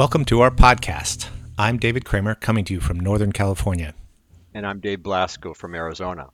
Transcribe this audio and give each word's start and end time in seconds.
Welcome 0.00 0.24
to 0.24 0.40
our 0.40 0.50
podcast. 0.50 1.28
I'm 1.58 1.76
David 1.76 2.06
Kramer, 2.06 2.34
coming 2.34 2.64
to 2.64 2.72
you 2.72 2.80
from 2.80 2.98
Northern 2.98 3.32
California. 3.32 3.94
And 4.54 4.66
I'm 4.66 4.80
Dave 4.80 5.02
Blasco 5.02 5.52
from 5.52 5.74
Arizona. 5.74 6.30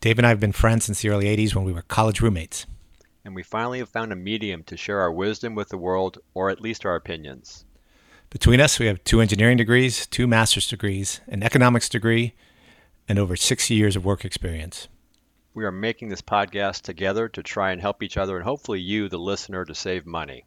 Dave 0.00 0.18
and 0.18 0.24
I 0.24 0.28
have 0.28 0.38
been 0.38 0.52
friends 0.52 0.84
since 0.84 1.02
the 1.02 1.08
early 1.08 1.24
80s 1.24 1.56
when 1.56 1.64
we 1.64 1.72
were 1.72 1.82
college 1.82 2.20
roommates. 2.20 2.64
And 3.24 3.34
we 3.34 3.42
finally 3.42 3.80
have 3.80 3.88
found 3.88 4.12
a 4.12 4.14
medium 4.14 4.62
to 4.62 4.76
share 4.76 5.00
our 5.00 5.10
wisdom 5.10 5.56
with 5.56 5.70
the 5.70 5.76
world, 5.76 6.18
or 6.34 6.48
at 6.48 6.60
least 6.60 6.86
our 6.86 6.94
opinions. 6.94 7.64
Between 8.30 8.60
us, 8.60 8.78
we 8.78 8.86
have 8.86 9.02
two 9.02 9.20
engineering 9.20 9.56
degrees, 9.56 10.06
two 10.06 10.28
master's 10.28 10.68
degrees, 10.68 11.20
an 11.26 11.42
economics 11.42 11.88
degree, 11.88 12.34
and 13.08 13.18
over 13.18 13.34
60 13.34 13.74
years 13.74 13.96
of 13.96 14.04
work 14.04 14.24
experience. 14.24 14.86
We 15.52 15.64
are 15.64 15.72
making 15.72 16.10
this 16.10 16.22
podcast 16.22 16.82
together 16.82 17.28
to 17.28 17.42
try 17.42 17.72
and 17.72 17.80
help 17.80 18.04
each 18.04 18.16
other 18.16 18.36
and 18.36 18.44
hopefully 18.44 18.78
you, 18.78 19.08
the 19.08 19.18
listener, 19.18 19.64
to 19.64 19.74
save 19.74 20.06
money. 20.06 20.44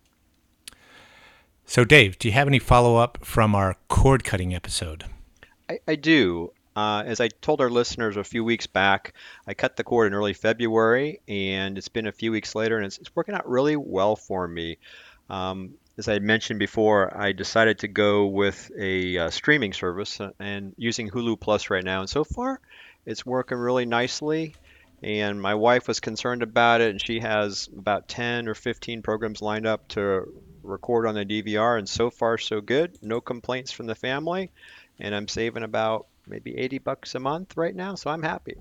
So, 1.69 1.85
Dave, 1.85 2.17
do 2.17 2.27
you 2.27 2.31
have 2.31 2.47
any 2.47 2.57
follow 2.57 2.95
up 2.95 3.19
from 3.23 3.53
our 3.53 3.75
cord 3.89 4.23
cutting 4.23 4.55
episode? 4.55 5.05
I, 5.69 5.77
I 5.87 5.97
do. 5.97 6.51
Uh, 6.75 7.03
as 7.05 7.19
I 7.21 7.27
told 7.27 7.61
our 7.61 7.69
listeners 7.69 8.17
a 8.17 8.23
few 8.23 8.43
weeks 8.43 8.65
back, 8.65 9.13
I 9.45 9.53
cut 9.53 9.75
the 9.75 9.83
cord 9.83 10.07
in 10.07 10.15
early 10.15 10.33
February, 10.33 11.21
and 11.27 11.77
it's 11.77 11.87
been 11.87 12.07
a 12.07 12.11
few 12.11 12.31
weeks 12.31 12.55
later, 12.55 12.77
and 12.77 12.87
it's, 12.87 12.97
it's 12.97 13.15
working 13.15 13.35
out 13.35 13.47
really 13.47 13.75
well 13.75 14.15
for 14.15 14.47
me. 14.47 14.79
Um, 15.29 15.75
as 15.99 16.07
I 16.07 16.17
mentioned 16.17 16.57
before, 16.57 17.15
I 17.15 17.33
decided 17.33 17.77
to 17.79 17.87
go 17.87 18.25
with 18.25 18.71
a 18.75 19.19
uh, 19.19 19.29
streaming 19.29 19.73
service 19.73 20.19
uh, 20.19 20.31
and 20.39 20.73
using 20.75 21.07
Hulu 21.07 21.39
Plus 21.39 21.69
right 21.69 21.83
now, 21.83 21.99
and 21.99 22.09
so 22.09 22.23
far, 22.23 22.59
it's 23.05 23.27
working 23.27 23.59
really 23.59 23.85
nicely. 23.85 24.55
And 25.03 25.39
my 25.39 25.53
wife 25.53 25.87
was 25.87 25.99
concerned 25.99 26.41
about 26.41 26.81
it, 26.81 26.89
and 26.89 26.99
she 26.99 27.19
has 27.19 27.69
about 27.77 28.07
10 28.07 28.47
or 28.47 28.55
15 28.55 29.03
programs 29.03 29.43
lined 29.43 29.67
up 29.67 29.87
to 29.89 30.27
record 30.63 31.07
on 31.07 31.15
the 31.15 31.25
DVR, 31.25 31.77
and 31.77 31.87
so 31.87 32.09
far 32.09 32.37
so 32.37 32.61
good. 32.61 32.97
No 33.01 33.21
complaints 33.21 33.71
from 33.71 33.87
the 33.87 33.95
family, 33.95 34.51
and 34.99 35.13
I'm 35.13 35.27
saving 35.27 35.63
about 35.63 36.07
maybe 36.27 36.57
80 36.57 36.79
bucks 36.79 37.15
a 37.15 37.19
month 37.19 37.57
right 37.57 37.75
now, 37.75 37.95
so 37.95 38.09
I'm 38.09 38.23
happy. 38.23 38.55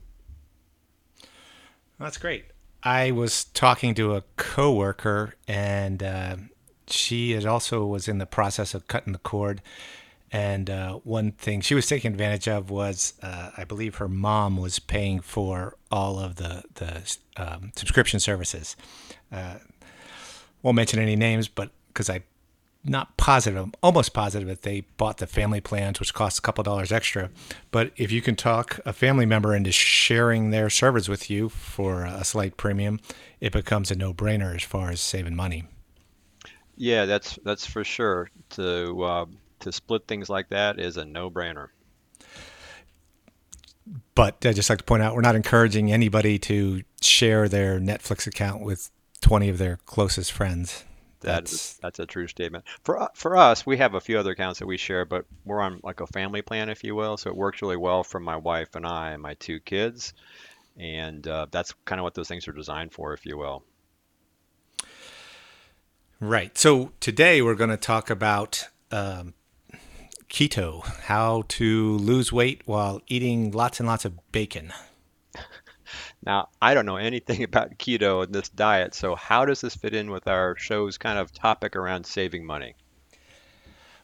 That's 1.98 2.18
great. 2.18 2.46
I 2.82 3.10
was 3.10 3.44
talking 3.44 3.94
to 3.96 4.14
a 4.14 4.22
coworker, 4.36 5.34
and 5.46 6.02
uh, 6.02 6.36
she 6.86 7.32
had 7.32 7.44
also 7.44 7.84
was 7.84 8.08
in 8.08 8.18
the 8.18 8.26
process 8.26 8.74
of 8.74 8.86
cutting 8.88 9.12
the 9.12 9.18
cord. 9.18 9.62
And 10.30 10.68
uh, 10.68 10.94
one 11.04 11.32
thing 11.32 11.62
she 11.62 11.74
was 11.74 11.86
taking 11.86 12.12
advantage 12.12 12.48
of 12.48 12.70
was, 12.70 13.14
uh, 13.22 13.50
I 13.56 13.64
believe, 13.64 13.96
her 13.96 14.08
mom 14.08 14.58
was 14.58 14.78
paying 14.78 15.20
for 15.20 15.76
all 15.90 16.18
of 16.18 16.36
the 16.36 16.64
the 16.74 17.16
um, 17.36 17.72
subscription 17.74 18.20
services. 18.20 18.76
Uh, 19.32 19.56
won't 20.62 20.76
mention 20.76 20.98
any 20.98 21.16
names, 21.16 21.48
but 21.48 21.70
because 21.98 22.08
I'm 22.08 22.22
not 22.84 23.16
positive, 23.16 23.60
I'm 23.60 23.72
almost 23.82 24.14
positive 24.14 24.46
that 24.46 24.62
they 24.62 24.82
bought 24.98 25.18
the 25.18 25.26
family 25.26 25.60
plans, 25.60 25.98
which 25.98 26.14
costs 26.14 26.38
a 26.38 26.42
couple 26.42 26.62
dollars 26.62 26.92
extra. 26.92 27.28
But 27.72 27.90
if 27.96 28.12
you 28.12 28.22
can 28.22 28.36
talk 28.36 28.78
a 28.86 28.92
family 28.92 29.26
member 29.26 29.52
into 29.52 29.72
sharing 29.72 30.50
their 30.50 30.70
servers 30.70 31.08
with 31.08 31.28
you 31.28 31.48
for 31.48 32.04
a 32.04 32.22
slight 32.22 32.56
premium, 32.56 33.00
it 33.40 33.52
becomes 33.52 33.90
a 33.90 33.96
no-brainer 33.96 34.54
as 34.54 34.62
far 34.62 34.90
as 34.90 35.00
saving 35.00 35.34
money. 35.34 35.64
Yeah, 36.76 37.04
that's 37.04 37.36
that's 37.42 37.66
for 37.66 37.82
sure. 37.82 38.30
To 38.50 39.02
uh, 39.02 39.26
to 39.58 39.72
split 39.72 40.06
things 40.06 40.30
like 40.30 40.50
that 40.50 40.78
is 40.78 40.96
a 40.96 41.04
no-brainer. 41.04 41.70
But 44.14 44.46
I 44.46 44.52
just 44.52 44.70
like 44.70 44.78
to 44.78 44.84
point 44.84 45.02
out, 45.02 45.16
we're 45.16 45.22
not 45.22 45.34
encouraging 45.34 45.90
anybody 45.90 46.38
to 46.40 46.84
share 47.00 47.48
their 47.48 47.80
Netflix 47.80 48.28
account 48.28 48.62
with 48.62 48.88
20 49.20 49.48
of 49.48 49.58
their 49.58 49.78
closest 49.86 50.30
friends. 50.30 50.84
That's 51.20 51.74
that's 51.74 51.98
a 51.98 52.06
true 52.06 52.28
statement. 52.28 52.64
For 52.84 53.08
for 53.14 53.36
us, 53.36 53.66
we 53.66 53.76
have 53.78 53.94
a 53.94 54.00
few 54.00 54.18
other 54.18 54.32
accounts 54.32 54.60
that 54.60 54.66
we 54.66 54.76
share, 54.76 55.04
but 55.04 55.24
we're 55.44 55.60
on 55.60 55.80
like 55.82 56.00
a 56.00 56.06
family 56.06 56.42
plan, 56.42 56.68
if 56.68 56.84
you 56.84 56.94
will. 56.94 57.16
So 57.16 57.30
it 57.30 57.36
works 57.36 57.60
really 57.62 57.76
well 57.76 58.04
for 58.04 58.20
my 58.20 58.36
wife 58.36 58.76
and 58.76 58.86
I 58.86 59.10
and 59.10 59.22
my 59.22 59.34
two 59.34 59.58
kids, 59.60 60.12
and 60.76 61.26
uh, 61.26 61.46
that's 61.50 61.74
kind 61.84 61.98
of 62.00 62.04
what 62.04 62.14
those 62.14 62.28
things 62.28 62.46
are 62.46 62.52
designed 62.52 62.92
for, 62.92 63.14
if 63.14 63.26
you 63.26 63.36
will. 63.36 63.64
Right. 66.20 66.56
So 66.58 66.92
today 66.98 67.42
we're 67.42 67.54
going 67.54 67.70
to 67.70 67.76
talk 67.76 68.10
about 68.10 68.68
um, 68.90 69.34
keto, 70.28 70.84
how 71.02 71.44
to 71.48 71.96
lose 71.98 72.32
weight 72.32 72.62
while 72.64 73.00
eating 73.06 73.52
lots 73.52 73.78
and 73.78 73.88
lots 73.88 74.04
of 74.04 74.32
bacon. 74.32 74.72
Now, 76.28 76.50
I 76.60 76.74
don't 76.74 76.86
know 76.86 76.98
anything 76.98 77.42
about 77.42 77.78
keto 77.78 78.22
and 78.22 78.32
this 78.32 78.50
diet, 78.50 78.94
so 78.94 79.16
how 79.16 79.46
does 79.46 79.62
this 79.62 79.74
fit 79.74 79.94
in 79.94 80.10
with 80.10 80.28
our 80.28 80.54
show's 80.56 80.98
kind 80.98 81.18
of 81.18 81.32
topic 81.32 81.74
around 81.74 82.06
saving 82.06 82.44
money? 82.44 82.74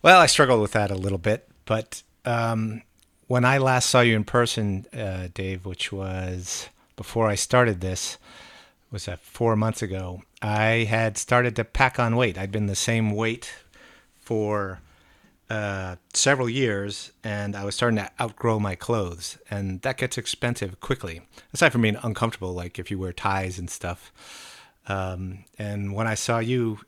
Well, 0.03 0.21
I 0.21 0.27
struggled 0.27 0.62
with 0.62 0.73
that 0.73 0.91
a 0.91 0.97
little 0.97 1.19
bit, 1.19 1.49
but 1.67 2.03
um, 2.25 2.83
when 3.27 3.45
I 3.45 3.59
last 3.59 3.91
saw 3.91 4.01
you 4.01 4.17
in 4.17 4.25
person, 4.25 4.87
uh, 4.93 5.29
Dave, 5.33 5.65
which 5.67 5.93
was 5.93 6.69
before 6.97 7.29
I 7.29 7.35
started 7.35 7.81
this, 7.81 8.19
was 8.91 9.05
that 9.05 9.21
four 9.21 9.56
months 9.56 9.83
ago, 9.83 10.23
I 10.41 10.87
had 10.89 11.19
started 11.19 11.56
to 11.56 11.65
pack 11.65 11.99
on 11.99 12.17
weight. 12.17 12.39
I'd 12.39 12.53
been 12.53 12.67
the 12.67 12.77
same 12.77 13.11
weight 13.11 13.53
for 14.21 14.81
uh, 15.50 15.97
several 16.12 16.49
years, 16.49 17.12
and 17.22 17.55
I 17.55 17.65
was 17.65 17.75
starting 17.75 17.99
to 17.99 18.10
outgrow 18.21 18.59
my 18.59 18.75
clothes, 18.75 19.38
and 19.50 19.82
that 19.82 19.99
gets 19.99 20.16
expensive 20.16 20.81
quickly. 20.81 21.22
Aside 21.53 21.71
from 21.71 21.82
being 21.82 21.99
uncomfortable, 22.03 22.53
like 22.53 22.78
if 22.78 22.91
you 22.91 22.99
wear 22.99 23.12
ties 23.12 23.59
and 23.59 23.69
stuff. 23.69 24.12
Um, 24.88 25.44
and 25.59 25.94
when 25.94 26.06
I 26.06 26.15
saw 26.15 26.38
you, 26.38 26.81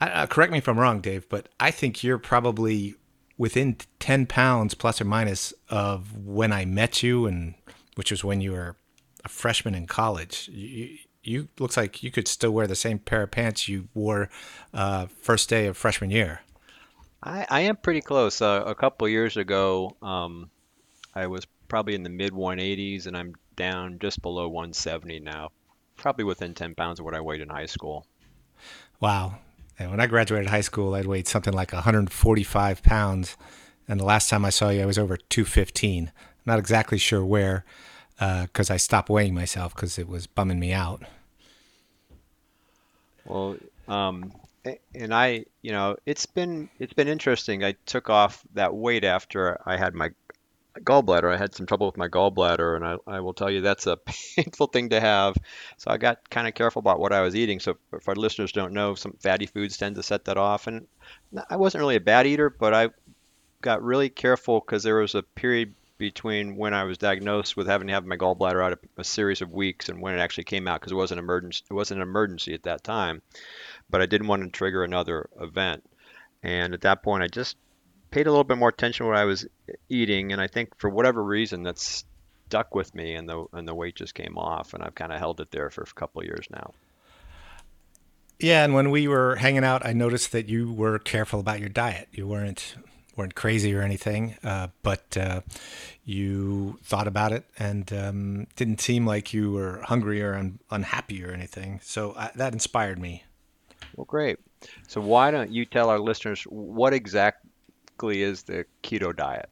uh, 0.00 0.26
correct 0.26 0.52
me 0.52 0.58
if 0.58 0.68
I'm 0.68 0.78
wrong, 0.78 1.00
Dave, 1.00 1.28
but 1.28 1.48
I 1.60 1.70
think 1.70 2.02
you're 2.02 2.18
probably 2.18 2.94
within 3.38 3.76
10 4.00 4.26
pounds 4.26 4.74
plus 4.74 5.00
or 5.00 5.04
minus 5.04 5.52
of 5.68 6.16
when 6.16 6.52
I 6.52 6.64
met 6.64 7.02
you, 7.02 7.26
and 7.26 7.54
which 7.94 8.10
was 8.10 8.24
when 8.24 8.40
you 8.40 8.52
were 8.52 8.76
a 9.24 9.28
freshman 9.28 9.74
in 9.74 9.86
college. 9.86 10.48
You, 10.52 10.98
you 11.22 11.48
looks 11.58 11.76
like 11.76 12.02
you 12.02 12.10
could 12.10 12.28
still 12.28 12.52
wear 12.52 12.66
the 12.66 12.76
same 12.76 12.98
pair 12.98 13.22
of 13.22 13.30
pants 13.30 13.68
you 13.68 13.88
wore 13.94 14.30
uh, 14.72 15.06
first 15.20 15.48
day 15.48 15.66
of 15.66 15.76
freshman 15.76 16.10
year. 16.10 16.40
I, 17.22 17.46
I 17.48 17.60
am 17.62 17.76
pretty 17.76 18.00
close. 18.00 18.40
Uh, 18.40 18.62
a 18.66 18.74
couple 18.74 19.08
years 19.08 19.36
ago, 19.36 19.96
um, 20.02 20.50
I 21.14 21.26
was 21.26 21.46
probably 21.68 21.94
in 21.94 22.02
the 22.02 22.10
mid 22.10 22.32
180s, 22.32 23.06
and 23.06 23.16
I'm 23.16 23.34
down 23.56 23.98
just 23.98 24.22
below 24.22 24.48
170 24.48 25.20
now, 25.20 25.50
probably 25.96 26.24
within 26.24 26.54
10 26.54 26.74
pounds 26.74 26.98
of 26.98 27.04
what 27.04 27.14
I 27.14 27.20
weighed 27.20 27.40
in 27.40 27.48
high 27.48 27.66
school. 27.66 28.06
Wow. 29.00 29.36
And 29.78 29.90
when 29.90 30.00
I 30.00 30.06
graduated 30.06 30.48
high 30.48 30.62
school, 30.62 30.94
I'd 30.94 31.06
weighed 31.06 31.28
something 31.28 31.52
like 31.52 31.72
145 31.72 32.82
pounds. 32.82 33.36
And 33.88 34.00
the 34.00 34.04
last 34.04 34.28
time 34.30 34.44
I 34.44 34.50
saw 34.50 34.70
you, 34.70 34.82
I 34.82 34.86
was 34.86 34.98
over 34.98 35.16
215. 35.16 36.12
not 36.44 36.58
exactly 36.58 36.98
sure 36.98 37.24
where, 37.24 37.64
because 38.18 38.70
uh, 38.70 38.74
I 38.74 38.76
stopped 38.78 39.10
weighing 39.10 39.34
myself 39.34 39.74
because 39.74 39.98
it 39.98 40.08
was 40.08 40.26
bumming 40.26 40.58
me 40.58 40.72
out. 40.72 41.02
Well, 43.26 43.56
um, 43.88 44.32
and 44.94 45.14
I, 45.14 45.44
you 45.62 45.72
know, 45.72 45.96
it's 46.06 46.26
been 46.26 46.68
it's 46.78 46.92
been 46.92 47.08
interesting. 47.08 47.64
I 47.64 47.74
took 47.86 48.10
off 48.10 48.42
that 48.54 48.74
weight 48.74 49.04
after 49.04 49.60
I 49.64 49.76
had 49.76 49.94
my 49.94 50.10
gallbladder. 50.80 51.32
I 51.32 51.36
had 51.36 51.54
some 51.54 51.66
trouble 51.66 51.86
with 51.86 51.96
my 51.96 52.08
gallbladder, 52.08 52.76
and 52.76 52.84
I, 52.84 52.96
I 53.06 53.20
will 53.20 53.34
tell 53.34 53.50
you 53.50 53.60
that's 53.60 53.86
a 53.86 53.96
painful 54.36 54.68
thing 54.68 54.90
to 54.90 55.00
have. 55.00 55.36
So 55.76 55.90
I 55.90 55.96
got 55.96 56.28
kind 56.30 56.46
of 56.46 56.54
careful 56.54 56.80
about 56.80 57.00
what 57.00 57.12
I 57.12 57.22
was 57.22 57.36
eating. 57.36 57.60
So 57.60 57.76
if 57.92 58.08
our 58.08 58.14
listeners 58.14 58.52
don't 58.52 58.72
know, 58.72 58.94
some 58.94 59.16
fatty 59.20 59.46
foods 59.46 59.76
tend 59.76 59.96
to 59.96 60.02
set 60.02 60.24
that 60.26 60.36
off. 60.36 60.66
And 60.66 60.86
I 61.48 61.56
wasn't 61.56 61.80
really 61.80 61.96
a 61.96 62.00
bad 62.00 62.26
eater, 62.26 62.50
but 62.50 62.74
I 62.74 62.90
got 63.62 63.82
really 63.82 64.08
careful 64.08 64.60
because 64.60 64.82
there 64.82 64.96
was 64.96 65.14
a 65.14 65.22
period 65.22 65.74
between 65.98 66.56
when 66.56 66.74
I 66.74 66.84
was 66.84 66.98
diagnosed 66.98 67.56
with 67.56 67.66
having 67.66 67.86
to 67.86 67.94
have 67.94 68.04
my 68.04 68.18
gallbladder 68.18 68.62
out 68.62 68.78
a 68.98 69.04
series 69.04 69.40
of 69.40 69.50
weeks 69.50 69.88
and 69.88 70.00
when 70.02 70.14
it 70.14 70.20
actually 70.20 70.44
came 70.44 70.68
out 70.68 70.78
because 70.78 70.92
it 70.92 70.96
was 70.96 71.10
an 71.10 71.18
emergency. 71.18 71.62
It 71.70 71.74
wasn't 71.74 72.02
an 72.02 72.08
emergency 72.08 72.52
at 72.52 72.64
that 72.64 72.84
time 72.84 73.22
but 73.90 74.02
I 74.02 74.06
didn't 74.06 74.26
want 74.26 74.42
to 74.42 74.50
trigger 74.50 74.84
another 74.84 75.28
event. 75.40 75.84
And 76.42 76.74
at 76.74 76.82
that 76.82 77.02
point, 77.02 77.22
I 77.22 77.28
just 77.28 77.56
paid 78.10 78.26
a 78.26 78.30
little 78.30 78.44
bit 78.44 78.58
more 78.58 78.68
attention 78.68 79.04
to 79.04 79.08
what 79.08 79.18
I 79.18 79.24
was 79.24 79.46
eating, 79.88 80.32
and 80.32 80.40
I 80.40 80.46
think 80.46 80.78
for 80.78 80.88
whatever 80.88 81.22
reason, 81.22 81.62
that's 81.62 82.04
stuck 82.46 82.74
with 82.74 82.94
me, 82.94 83.14
and 83.14 83.28
the 83.28 83.46
and 83.52 83.66
the 83.66 83.74
weight 83.74 83.96
just 83.96 84.14
came 84.14 84.38
off, 84.38 84.74
and 84.74 84.82
I've 84.82 84.94
kind 84.94 85.12
of 85.12 85.18
held 85.18 85.40
it 85.40 85.50
there 85.50 85.70
for 85.70 85.82
a 85.82 85.86
couple 85.86 86.24
years 86.24 86.46
now. 86.50 86.72
Yeah, 88.38 88.64
and 88.64 88.74
when 88.74 88.90
we 88.90 89.08
were 89.08 89.36
hanging 89.36 89.64
out, 89.64 89.84
I 89.86 89.92
noticed 89.92 90.32
that 90.32 90.48
you 90.48 90.72
were 90.72 90.98
careful 90.98 91.40
about 91.40 91.60
your 91.60 91.70
diet. 91.70 92.08
You 92.12 92.26
weren't 92.26 92.76
weren't 93.16 93.34
crazy 93.34 93.74
or 93.74 93.80
anything, 93.80 94.36
uh, 94.44 94.68
but 94.82 95.16
uh, 95.16 95.40
you 96.04 96.78
thought 96.82 97.08
about 97.08 97.32
it 97.32 97.44
and 97.58 97.90
um, 97.92 98.46
didn't 98.56 98.80
seem 98.80 99.06
like 99.06 99.32
you 99.32 99.52
were 99.52 99.80
hungry 99.84 100.22
or 100.22 100.34
un- 100.34 100.58
unhappy 100.70 101.24
or 101.24 101.30
anything. 101.30 101.80
So 101.82 102.12
uh, 102.12 102.28
that 102.34 102.52
inspired 102.52 102.98
me. 102.98 103.24
Well, 103.96 104.04
great. 104.04 104.38
So 104.88 105.00
why 105.00 105.30
don't 105.30 105.50
you 105.50 105.64
tell 105.64 105.88
our 105.88 105.98
listeners 105.98 106.42
what 106.42 106.92
exactly 106.92 108.22
is 108.22 108.42
the 108.42 108.66
keto 108.82 109.16
diet? 109.16 109.48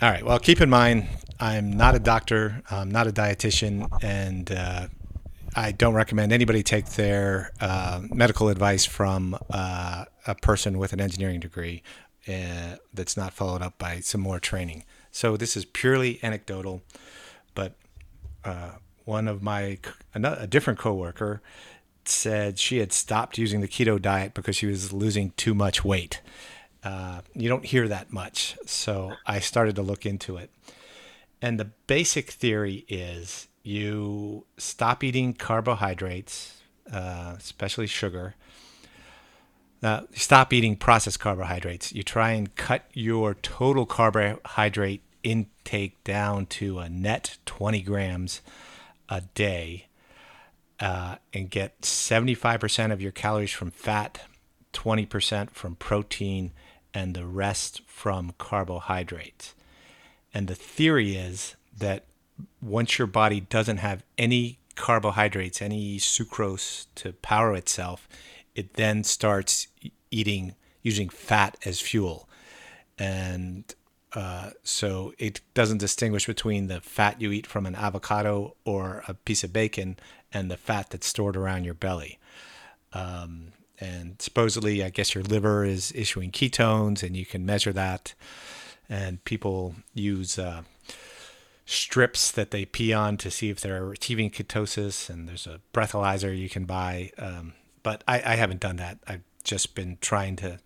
All 0.00 0.10
right. 0.10 0.24
Well, 0.24 0.38
keep 0.38 0.60
in 0.60 0.70
mind, 0.70 1.08
I'm 1.40 1.72
not 1.72 1.94
a 1.94 1.98
doctor, 1.98 2.62
I'm 2.70 2.90
not 2.90 3.06
a 3.06 3.12
dietitian, 3.12 3.88
and 4.02 4.50
uh, 4.52 4.88
I 5.54 5.72
don't 5.72 5.94
recommend 5.94 6.32
anybody 6.32 6.62
take 6.62 6.86
their 6.90 7.52
uh, 7.60 8.02
medical 8.12 8.48
advice 8.48 8.84
from 8.84 9.38
uh, 9.50 10.04
a 10.26 10.34
person 10.34 10.78
with 10.78 10.92
an 10.92 11.00
engineering 11.00 11.40
degree 11.40 11.82
uh, 12.28 12.76
that's 12.92 13.16
not 13.16 13.32
followed 13.32 13.62
up 13.62 13.78
by 13.78 14.00
some 14.00 14.20
more 14.20 14.38
training. 14.38 14.84
So 15.10 15.36
this 15.36 15.56
is 15.56 15.64
purely 15.64 16.20
anecdotal, 16.22 16.82
but 17.54 17.74
uh, 18.44 18.72
one 19.06 19.28
of 19.28 19.42
my 19.42 19.78
a 20.14 20.46
different 20.46 20.78
coworker 20.78 21.40
said 22.08 22.58
she 22.58 22.78
had 22.78 22.92
stopped 22.92 23.38
using 23.38 23.60
the 23.60 23.68
keto 23.68 24.00
diet 24.00 24.34
because 24.34 24.56
she 24.56 24.66
was 24.66 24.92
losing 24.92 25.30
too 25.36 25.54
much 25.54 25.84
weight. 25.84 26.20
Uh, 26.82 27.20
you 27.34 27.48
don't 27.48 27.64
hear 27.64 27.88
that 27.88 28.12
much, 28.12 28.56
so 28.66 29.14
I 29.26 29.40
started 29.40 29.76
to 29.76 29.82
look 29.82 30.06
into 30.06 30.36
it. 30.36 30.50
And 31.42 31.58
the 31.58 31.66
basic 31.86 32.30
theory 32.30 32.84
is 32.88 33.48
you 33.62 34.46
stop 34.56 35.02
eating 35.02 35.32
carbohydrates, 35.32 36.62
uh, 36.92 37.34
especially 37.36 37.86
sugar. 37.86 38.34
Uh, 39.82 40.02
stop 40.14 40.52
eating 40.52 40.76
processed 40.76 41.20
carbohydrates. 41.20 41.92
You 41.92 42.02
try 42.02 42.30
and 42.32 42.54
cut 42.56 42.84
your 42.92 43.34
total 43.34 43.84
carbohydrate 43.84 45.02
intake 45.22 46.02
down 46.04 46.46
to 46.46 46.78
a 46.78 46.88
net 46.88 47.36
20 47.46 47.82
grams 47.82 48.40
a 49.08 49.22
day 49.34 49.86
uh, 50.80 51.16
and 51.32 51.50
get 51.50 51.80
75% 51.82 52.92
of 52.92 53.00
your 53.00 53.12
calories 53.12 53.50
from 53.50 53.70
fat, 53.70 54.22
20% 54.72 55.50
from 55.50 55.76
protein, 55.76 56.52
and 56.92 57.14
the 57.14 57.26
rest 57.26 57.82
from 57.86 58.34
carbohydrates. 58.38 59.54
And 60.32 60.48
the 60.48 60.54
theory 60.54 61.16
is 61.16 61.56
that 61.76 62.04
once 62.60 62.98
your 62.98 63.06
body 63.06 63.40
doesn't 63.40 63.78
have 63.78 64.02
any 64.18 64.58
carbohydrates, 64.74 65.62
any 65.62 65.98
sucrose 65.98 66.86
to 66.96 67.12
power 67.14 67.54
itself, 67.54 68.08
it 68.54 68.74
then 68.74 69.04
starts 69.04 69.68
eating 70.10 70.54
using 70.82 71.08
fat 71.08 71.56
as 71.64 71.80
fuel. 71.80 72.28
And 72.98 73.64
uh, 74.16 74.48
so 74.62 75.12
it 75.18 75.42
doesn't 75.52 75.76
distinguish 75.76 76.26
between 76.26 76.68
the 76.68 76.80
fat 76.80 77.20
you 77.20 77.32
eat 77.32 77.46
from 77.46 77.66
an 77.66 77.74
avocado 77.74 78.56
or 78.64 79.04
a 79.06 79.12
piece 79.12 79.44
of 79.44 79.52
bacon 79.52 79.98
and 80.32 80.50
the 80.50 80.56
fat 80.56 80.88
that's 80.88 81.06
stored 81.06 81.36
around 81.36 81.64
your 81.64 81.74
belly. 81.74 82.18
Um, 82.94 83.52
and 83.78 84.16
supposedly, 84.18 84.82
I 84.82 84.88
guess 84.88 85.14
your 85.14 85.22
liver 85.22 85.66
is 85.66 85.92
issuing 85.94 86.30
ketones, 86.30 87.02
and 87.02 87.14
you 87.14 87.26
can 87.26 87.44
measure 87.44 87.74
that. 87.74 88.14
And 88.88 89.22
people 89.24 89.74
use 89.92 90.38
uh, 90.38 90.62
strips 91.66 92.30
that 92.32 92.52
they 92.52 92.64
pee 92.64 92.94
on 92.94 93.18
to 93.18 93.30
see 93.30 93.50
if 93.50 93.60
they're 93.60 93.92
achieving 93.92 94.30
ketosis. 94.30 95.10
And 95.10 95.28
there's 95.28 95.46
a 95.46 95.60
breathalyzer 95.74 96.34
you 96.34 96.48
can 96.48 96.64
buy. 96.64 97.10
Um, 97.18 97.52
but 97.82 98.02
I, 98.08 98.22
I 98.24 98.36
haven't 98.36 98.60
done 98.60 98.76
that. 98.76 98.96
I've 99.06 99.24
just 99.44 99.74
been 99.74 99.98
trying 100.00 100.36
to 100.36 100.58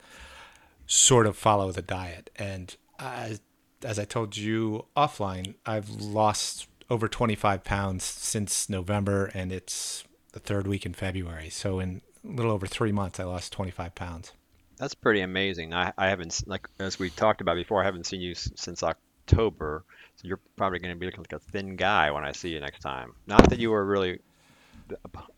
sort 0.87 1.26
of 1.26 1.37
follow 1.37 1.73
the 1.73 1.82
diet. 1.82 2.31
And 2.37 2.76
As 3.00 3.99
I 3.99 4.05
told 4.05 4.37
you 4.37 4.87
offline, 4.97 5.55
I've 5.64 5.88
lost 5.88 6.69
over 6.91 7.08
25 7.08 7.64
pounds 7.64 8.05
since 8.05 8.69
November, 8.69 9.31
and 9.32 9.52
it's 9.52 10.05
the 10.32 10.41
third 10.41 10.67
week 10.67 10.85
in 10.85 10.93
February. 10.93 11.49
So 11.49 11.81
in 11.81 12.02
a 12.25 12.32
little 12.32 12.52
over 12.52 12.67
three 12.67 12.93
months, 12.93 13.19
I 13.19 13.25
lost 13.25 13.52
25 13.52 13.94
pounds. 13.94 14.32
That's 14.76 14.94
pretty 14.94 15.20
amazing. 15.20 15.73
I, 15.73 15.93
I 15.97 16.08
haven't, 16.08 16.43
like 16.47 16.69
as 16.79 16.99
we 16.99 17.11
talked 17.11 17.41
about 17.41 17.56
before, 17.56 17.82
I 17.82 17.85
haven't 17.85 18.06
seen 18.06 18.20
you 18.20 18.35
since 18.35 18.82
October. 18.82 19.85
So 20.17 20.29
you're 20.29 20.41
probably 20.56 20.79
going 20.79 20.94
to 20.94 20.99
be 20.99 21.06
looking 21.06 21.20
like 21.20 21.32
a 21.32 21.38
thin 21.38 21.76
guy 21.76 22.11
when 22.11 22.25
I 22.25 22.32
see 22.32 22.50
you 22.50 22.61
next 22.61 22.81
time. 22.81 23.12
Not 23.26 23.49
that 23.50 23.58
you 23.58 23.70
were 23.70 23.85
really 23.85 24.20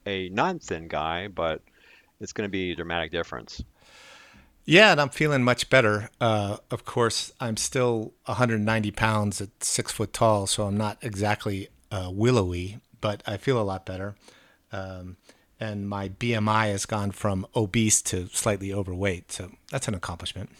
a 0.06 0.28
non-thin 0.30 0.88
guy, 0.88 1.28
but 1.28 1.60
it's 2.20 2.32
going 2.32 2.48
to 2.48 2.50
be 2.50 2.72
a 2.72 2.76
dramatic 2.76 3.12
difference. 3.12 3.62
Yeah, 4.64 4.92
and 4.92 5.00
I'm 5.00 5.08
feeling 5.08 5.42
much 5.42 5.70
better. 5.70 6.10
Uh, 6.20 6.58
of 6.70 6.84
course, 6.84 7.32
I'm 7.40 7.56
still 7.56 8.14
190 8.26 8.90
pounds 8.92 9.40
at 9.40 9.64
six 9.64 9.90
foot 9.92 10.12
tall, 10.12 10.46
so 10.46 10.64
I'm 10.66 10.76
not 10.76 10.98
exactly 11.02 11.68
uh, 11.90 12.10
willowy, 12.12 12.78
but 13.00 13.22
I 13.26 13.36
feel 13.38 13.60
a 13.60 13.62
lot 13.62 13.84
better. 13.84 14.14
Um, 14.70 15.16
and 15.58 15.88
my 15.88 16.08
BMI 16.08 16.70
has 16.70 16.86
gone 16.86 17.10
from 17.10 17.46
obese 17.54 18.02
to 18.02 18.28
slightly 18.28 18.72
overweight, 18.72 19.32
so 19.32 19.50
that's 19.70 19.88
an 19.88 19.94
accomplishment. 19.94 20.50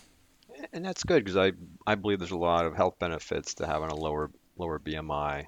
And 0.72 0.84
that's 0.84 1.02
good 1.02 1.24
because 1.24 1.36
I 1.36 1.52
I 1.86 1.96
believe 1.96 2.18
there's 2.18 2.30
a 2.30 2.36
lot 2.36 2.66
of 2.66 2.76
health 2.76 2.98
benefits 2.98 3.54
to 3.54 3.66
having 3.66 3.90
a 3.90 3.96
lower 3.96 4.30
lower 4.56 4.78
BMI. 4.78 5.46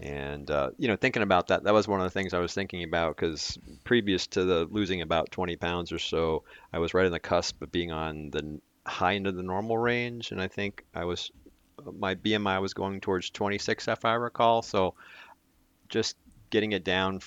And 0.00 0.50
uh, 0.50 0.70
you 0.76 0.88
know, 0.88 0.96
thinking 0.96 1.22
about 1.22 1.48
that, 1.48 1.64
that 1.64 1.72
was 1.72 1.88
one 1.88 2.00
of 2.00 2.04
the 2.04 2.10
things 2.10 2.34
I 2.34 2.38
was 2.38 2.52
thinking 2.52 2.82
about 2.82 3.16
because 3.16 3.58
previous 3.84 4.26
to 4.28 4.44
the 4.44 4.68
losing 4.70 5.00
about 5.00 5.30
20 5.30 5.56
pounds 5.56 5.90
or 5.92 5.98
so, 5.98 6.44
I 6.72 6.78
was 6.78 6.92
right 6.92 7.06
on 7.06 7.12
the 7.12 7.18
cusp 7.18 7.62
of 7.62 7.72
being 7.72 7.92
on 7.92 8.30
the 8.30 8.60
high 8.86 9.14
end 9.14 9.26
of 9.26 9.36
the 9.36 9.42
normal 9.42 9.78
range, 9.78 10.32
and 10.32 10.40
I 10.40 10.48
think 10.48 10.84
I 10.94 11.04
was 11.04 11.30
my 11.98 12.14
BMI 12.14 12.58
was 12.60 12.74
going 12.74 13.00
towards 13.00 13.30
26, 13.30 13.88
if 13.88 14.04
I 14.04 14.14
recall. 14.14 14.62
So 14.62 14.94
just 15.88 16.16
getting 16.50 16.72
it 16.72 16.84
down 16.84 17.20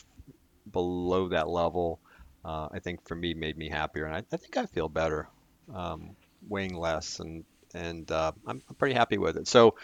below 0.72 1.30
that 1.30 1.48
level, 1.50 2.00
uh, 2.46 2.70
I 2.72 2.80
think 2.80 3.08
for 3.08 3.16
me 3.16 3.34
made 3.34 3.58
me 3.58 3.70
happier, 3.70 4.06
and 4.06 4.16
I, 4.16 4.24
I 4.32 4.38
think 4.38 4.58
I 4.58 4.66
feel 4.68 4.90
better, 4.90 5.28
um, 5.74 6.16
weighing 6.48 6.76
less, 6.76 7.20
and 7.20 7.46
and 7.74 8.12
uh, 8.12 8.32
I'm, 8.48 8.62
I'm 8.70 8.76
pretty 8.76 8.96
happy 8.96 9.18
with 9.18 9.38
it. 9.38 9.48
So 9.48 9.76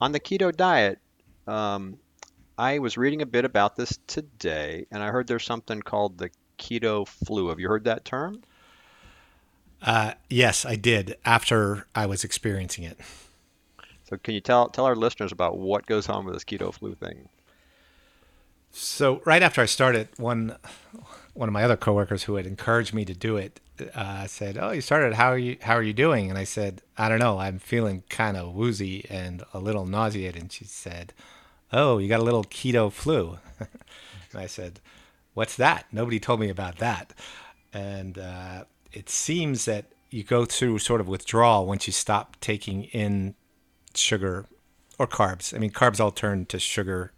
on 0.00 0.12
the 0.12 0.20
keto 0.20 0.54
diet. 0.54 0.98
Um, 1.46 1.98
I 2.56 2.78
was 2.78 2.96
reading 2.96 3.22
a 3.22 3.26
bit 3.26 3.44
about 3.44 3.76
this 3.76 3.98
today, 4.06 4.86
and 4.90 5.02
I 5.02 5.08
heard 5.08 5.26
there's 5.26 5.44
something 5.44 5.82
called 5.82 6.18
the 6.18 6.30
keto 6.58 7.06
flu. 7.06 7.48
Have 7.48 7.58
you 7.58 7.68
heard 7.68 7.84
that 7.84 8.04
term? 8.04 8.42
Uh, 9.82 10.14
yes, 10.30 10.64
I 10.64 10.76
did 10.76 11.16
after 11.24 11.86
I 11.94 12.06
was 12.06 12.22
experiencing 12.22 12.84
it. 12.84 12.98
So, 14.08 14.16
can 14.18 14.34
you 14.34 14.40
tell 14.40 14.68
tell 14.68 14.84
our 14.84 14.94
listeners 14.94 15.32
about 15.32 15.58
what 15.58 15.86
goes 15.86 16.08
on 16.08 16.24
with 16.24 16.34
this 16.34 16.44
keto 16.44 16.72
flu 16.72 16.94
thing? 16.94 17.28
So, 18.70 19.20
right 19.24 19.42
after 19.42 19.60
I 19.60 19.66
started, 19.66 20.08
one 20.16 20.56
one 21.34 21.48
of 21.48 21.52
my 21.52 21.64
other 21.64 21.76
coworkers 21.76 22.24
who 22.24 22.36
had 22.36 22.46
encouraged 22.46 22.94
me 22.94 23.04
to 23.04 23.14
do 23.14 23.36
it 23.36 23.60
uh, 23.94 24.28
said, 24.28 24.56
"Oh, 24.60 24.70
you 24.70 24.80
started. 24.80 25.14
How 25.14 25.28
are 25.30 25.38
you? 25.38 25.56
How 25.62 25.74
are 25.74 25.82
you 25.82 25.92
doing?" 25.92 26.30
And 26.30 26.38
I 26.38 26.44
said, 26.44 26.82
"I 26.96 27.08
don't 27.08 27.18
know. 27.18 27.38
I'm 27.38 27.58
feeling 27.58 28.04
kind 28.08 28.36
of 28.36 28.54
woozy 28.54 29.06
and 29.10 29.42
a 29.52 29.58
little 29.58 29.86
nauseated." 29.86 30.40
And 30.40 30.52
she 30.52 30.64
said, 30.64 31.12
Oh, 31.76 31.98
you 31.98 32.08
got 32.08 32.20
a 32.20 32.24
little 32.24 32.44
keto 32.44 32.90
flu. 32.90 33.38
and 33.58 33.68
I 34.36 34.46
said, 34.46 34.80
What's 35.34 35.56
that? 35.56 35.86
Nobody 35.90 36.20
told 36.20 36.38
me 36.38 36.48
about 36.48 36.78
that. 36.78 37.12
And 37.72 38.16
uh, 38.16 38.64
it 38.92 39.10
seems 39.10 39.64
that 39.64 39.86
you 40.08 40.22
go 40.22 40.44
through 40.44 40.78
sort 40.78 41.00
of 41.00 41.08
withdrawal 41.08 41.66
once 41.66 41.88
you 41.88 41.92
stop 41.92 42.36
taking 42.40 42.84
in 42.84 43.34
sugar 43.96 44.46
or 44.96 45.08
carbs. 45.08 45.52
I 45.52 45.58
mean, 45.58 45.72
carbs 45.72 45.98
all 45.98 46.12
turn 46.12 46.46
to 46.46 46.60
sugar 46.60 47.12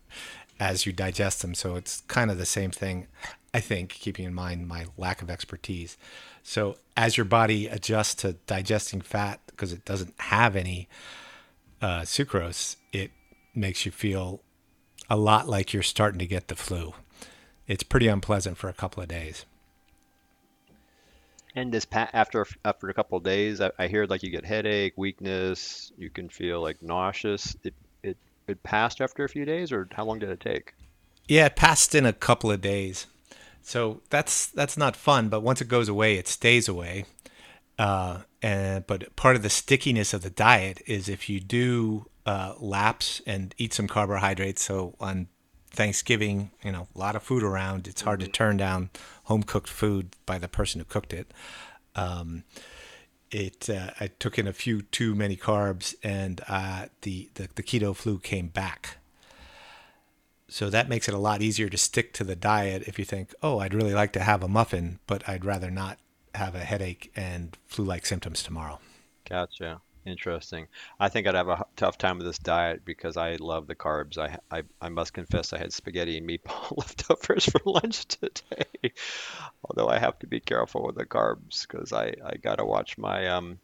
as 0.58 0.86
you 0.86 0.92
digest 0.92 1.42
them. 1.42 1.54
So 1.54 1.76
it's 1.76 2.00
kind 2.08 2.30
of 2.30 2.38
the 2.38 2.46
same 2.46 2.70
thing, 2.70 3.08
I 3.52 3.60
think, 3.60 3.90
keeping 3.90 4.24
in 4.24 4.32
mind 4.32 4.66
my 4.66 4.86
lack 4.96 5.20
of 5.20 5.28
expertise. 5.28 5.98
So 6.42 6.76
as 6.96 7.18
your 7.18 7.26
body 7.26 7.66
adjusts 7.66 8.14
to 8.16 8.32
digesting 8.46 9.02
fat 9.02 9.40
because 9.48 9.74
it 9.74 9.84
doesn't 9.84 10.14
have 10.16 10.56
any 10.56 10.88
uh, 11.82 12.00
sucrose, 12.00 12.76
it 12.94 13.10
makes 13.54 13.84
you 13.84 13.92
feel 13.92 14.40
a 15.08 15.16
lot 15.16 15.48
like 15.48 15.72
you're 15.72 15.82
starting 15.82 16.18
to 16.18 16.26
get 16.26 16.48
the 16.48 16.56
flu. 16.56 16.94
It's 17.66 17.82
pretty 17.82 18.08
unpleasant 18.08 18.58
for 18.58 18.68
a 18.68 18.72
couple 18.72 19.02
of 19.02 19.08
days. 19.08 19.44
And 21.54 21.72
this 21.72 21.84
pa- 21.84 22.10
after 22.12 22.46
after 22.64 22.88
a 22.90 22.94
couple 22.94 23.16
of 23.16 23.24
days, 23.24 23.60
I, 23.60 23.70
I 23.78 23.86
hear 23.88 24.04
like 24.04 24.22
you 24.22 24.30
get 24.30 24.44
headache, 24.44 24.92
weakness, 24.96 25.90
you 25.96 26.10
can 26.10 26.28
feel 26.28 26.60
like 26.60 26.82
nauseous. 26.82 27.56
It 27.64 27.74
it 28.02 28.16
it 28.46 28.62
passed 28.62 29.00
after 29.00 29.24
a 29.24 29.28
few 29.28 29.44
days, 29.46 29.72
or 29.72 29.88
how 29.92 30.04
long 30.04 30.18
did 30.18 30.28
it 30.28 30.40
take? 30.40 30.74
Yeah, 31.28 31.46
it 31.46 31.56
passed 31.56 31.94
in 31.94 32.04
a 32.04 32.12
couple 32.12 32.50
of 32.50 32.60
days. 32.60 33.06
So 33.62 34.02
that's 34.10 34.48
that's 34.48 34.76
not 34.76 34.94
fun. 34.94 35.30
But 35.30 35.40
once 35.40 35.62
it 35.62 35.68
goes 35.68 35.88
away, 35.88 36.16
it 36.16 36.28
stays 36.28 36.68
away. 36.68 37.06
Uh, 37.78 38.20
and 38.42 38.86
but 38.86 39.16
part 39.16 39.34
of 39.34 39.42
the 39.42 39.50
stickiness 39.50 40.12
of 40.12 40.22
the 40.22 40.30
diet 40.30 40.82
is 40.86 41.08
if 41.08 41.28
you 41.28 41.40
do 41.40 42.06
uh, 42.26 42.54
lapse 42.58 43.22
and 43.26 43.54
eat 43.56 43.72
some 43.72 43.86
carbohydrates. 43.86 44.62
So 44.62 44.94
on 45.00 45.28
Thanksgiving, 45.70 46.50
you 46.64 46.72
know, 46.72 46.88
a 46.94 46.98
lot 46.98 47.16
of 47.16 47.22
food 47.22 47.42
around. 47.42 47.86
It's 47.86 48.02
hard 48.02 48.20
mm-hmm. 48.20 48.26
to 48.26 48.32
turn 48.32 48.56
down 48.56 48.90
home 49.24 49.42
cooked 49.42 49.68
food 49.68 50.16
by 50.24 50.38
the 50.38 50.48
person 50.48 50.80
who 50.80 50.84
cooked 50.84 51.12
it. 51.12 51.32
Um, 51.94 52.44
it 53.30 53.68
uh, 53.68 53.90
I 54.00 54.08
took 54.18 54.38
in 54.38 54.46
a 54.46 54.52
few 54.52 54.82
too 54.82 55.14
many 55.14 55.36
carbs, 55.36 55.94
and 56.02 56.40
uh, 56.48 56.86
the, 57.02 57.28
the 57.34 57.48
the 57.54 57.62
keto 57.62 57.94
flu 57.94 58.18
came 58.18 58.48
back. 58.48 58.98
So 60.48 60.70
that 60.70 60.88
makes 60.88 61.08
it 61.08 61.14
a 61.14 61.18
lot 61.18 61.42
easier 61.42 61.68
to 61.68 61.76
stick 61.76 62.12
to 62.14 62.24
the 62.24 62.36
diet 62.36 62.84
if 62.86 63.00
you 63.00 63.04
think, 63.04 63.34
oh, 63.42 63.58
I'd 63.58 63.74
really 63.74 63.94
like 63.94 64.12
to 64.12 64.20
have 64.20 64.44
a 64.44 64.48
muffin, 64.48 65.00
but 65.08 65.28
I'd 65.28 65.44
rather 65.44 65.72
not 65.72 65.98
have 66.36 66.54
a 66.54 66.60
headache 66.60 67.10
and 67.16 67.56
flu-like 67.66 68.06
symptoms 68.06 68.44
tomorrow. 68.44 68.78
Gotcha. 69.28 69.80
Interesting. 70.06 70.68
I 71.00 71.08
think 71.08 71.26
I'd 71.26 71.34
have 71.34 71.48
a 71.48 71.66
tough 71.74 71.98
time 71.98 72.18
with 72.18 72.26
this 72.28 72.38
diet 72.38 72.84
because 72.84 73.16
I 73.16 73.34
love 73.36 73.66
the 73.66 73.74
carbs. 73.74 74.16
I, 74.16 74.38
I, 74.50 74.62
I 74.80 74.88
must 74.88 75.12
confess 75.12 75.52
I 75.52 75.58
had 75.58 75.72
spaghetti 75.72 76.16
and 76.16 76.28
meatball 76.28 76.74
leftovers 76.76 77.44
for 77.44 77.60
lunch 77.66 78.06
today. 78.06 78.92
Although 79.64 79.88
I 79.88 79.98
have 79.98 80.18
to 80.20 80.28
be 80.28 80.38
careful 80.38 80.84
with 80.86 80.94
the 80.94 81.06
carbs 81.06 81.66
because 81.66 81.92
I, 81.92 82.14
I 82.24 82.36
gotta 82.40 82.64
watch 82.64 82.96
my 82.98 83.26
um, 83.28 83.58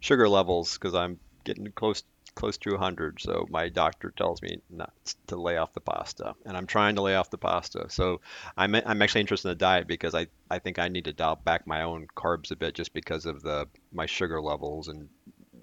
sugar 0.00 0.28
levels 0.28 0.74
because 0.74 0.94
I'm 0.94 1.18
getting 1.44 1.66
close 1.72 2.02
close 2.34 2.58
to 2.58 2.70
100. 2.72 3.20
So 3.20 3.46
my 3.50 3.68
doctor 3.68 4.12
tells 4.16 4.42
me 4.42 4.58
not 4.70 4.92
to 5.28 5.36
lay 5.36 5.56
off 5.56 5.72
the 5.72 5.80
pasta, 5.80 6.34
and 6.44 6.56
I'm 6.56 6.66
trying 6.66 6.94
to 6.96 7.02
lay 7.02 7.16
off 7.16 7.30
the 7.30 7.38
pasta. 7.38 7.86
So 7.88 8.20
I'm 8.56 8.74
I'm 8.74 9.02
actually 9.02 9.22
interested 9.22 9.48
in 9.48 9.52
the 9.52 9.56
diet 9.64 9.86
because 9.86 10.14
I 10.14 10.26
I 10.50 10.58
think 10.58 10.78
I 10.78 10.88
need 10.88 11.06
to 11.06 11.12
dial 11.12 11.36
back 11.36 11.66
my 11.66 11.82
own 11.82 12.06
carbs 12.16 12.50
a 12.50 12.56
bit 12.56 12.74
just 12.74 12.92
because 12.92 13.26
of 13.26 13.42
the 13.42 13.66
my 13.92 14.06
sugar 14.06 14.40
levels 14.40 14.88
and 14.88 15.08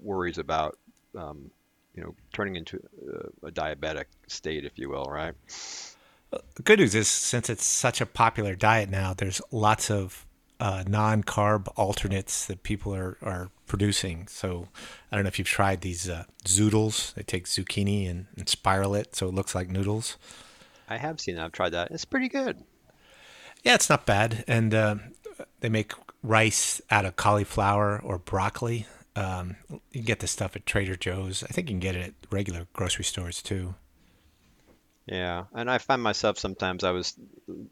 worries 0.06 0.38
about 0.38 0.78
um, 1.16 1.50
you 1.94 2.02
know 2.02 2.14
turning 2.32 2.56
into 2.56 2.80
a, 3.42 3.48
a 3.48 3.50
diabetic 3.50 4.06
state, 4.28 4.64
if 4.64 4.78
you 4.78 4.88
will, 4.88 5.06
right? 5.06 5.34
The 6.30 6.62
good 6.62 6.80
news 6.80 6.94
is, 6.94 7.08
since 7.08 7.48
it's 7.48 7.64
such 7.64 8.00
a 8.00 8.06
popular 8.06 8.54
diet 8.54 8.90
now, 8.90 9.14
there's 9.14 9.40
lots 9.50 9.90
of 9.90 10.26
uh, 10.58 10.84
non-carb 10.86 11.68
alternates 11.76 12.46
that 12.46 12.62
people 12.62 12.94
are, 12.94 13.16
are 13.22 13.50
producing. 13.66 14.26
So 14.28 14.68
I 15.10 15.16
don't 15.16 15.24
know 15.24 15.28
if 15.28 15.38
you've 15.38 15.48
tried 15.48 15.82
these 15.82 16.08
uh, 16.08 16.24
zoodles. 16.44 17.14
They 17.14 17.22
take 17.22 17.44
zucchini 17.46 18.10
and, 18.10 18.26
and 18.36 18.48
spiral 18.48 18.94
it 18.94 19.14
so 19.14 19.28
it 19.28 19.34
looks 19.34 19.54
like 19.54 19.70
noodles. 19.70 20.16
I 20.88 20.98
have 20.98 21.20
seen 21.20 21.36
that. 21.36 21.44
I've 21.44 21.52
tried 21.52 21.70
that. 21.70 21.90
It's 21.90 22.04
pretty 22.04 22.28
good. 22.28 22.62
Yeah, 23.62 23.74
it's 23.74 23.90
not 23.90 24.06
bad. 24.06 24.44
And 24.46 24.74
uh, 24.74 24.96
they 25.60 25.68
make 25.68 25.92
rice 26.22 26.80
out 26.90 27.04
of 27.04 27.16
cauliflower 27.16 28.00
or 28.02 28.18
broccoli. 28.18 28.86
Um, 29.16 29.56
you 29.70 29.80
can 30.00 30.02
get 30.02 30.20
this 30.20 30.30
stuff 30.30 30.54
at 30.54 30.66
Trader 30.66 30.94
Joe's. 30.94 31.42
I 31.42 31.46
think 31.48 31.68
you 31.68 31.72
can 31.72 31.80
get 31.80 31.96
it 31.96 32.08
at 32.08 32.14
regular 32.30 32.66
grocery 32.74 33.04
stores 33.04 33.42
too. 33.42 33.74
Yeah, 35.06 35.44
and 35.54 35.70
I 35.70 35.78
find 35.78 36.02
myself 36.02 36.38
sometimes 36.38 36.84
I 36.84 36.90
was 36.90 37.14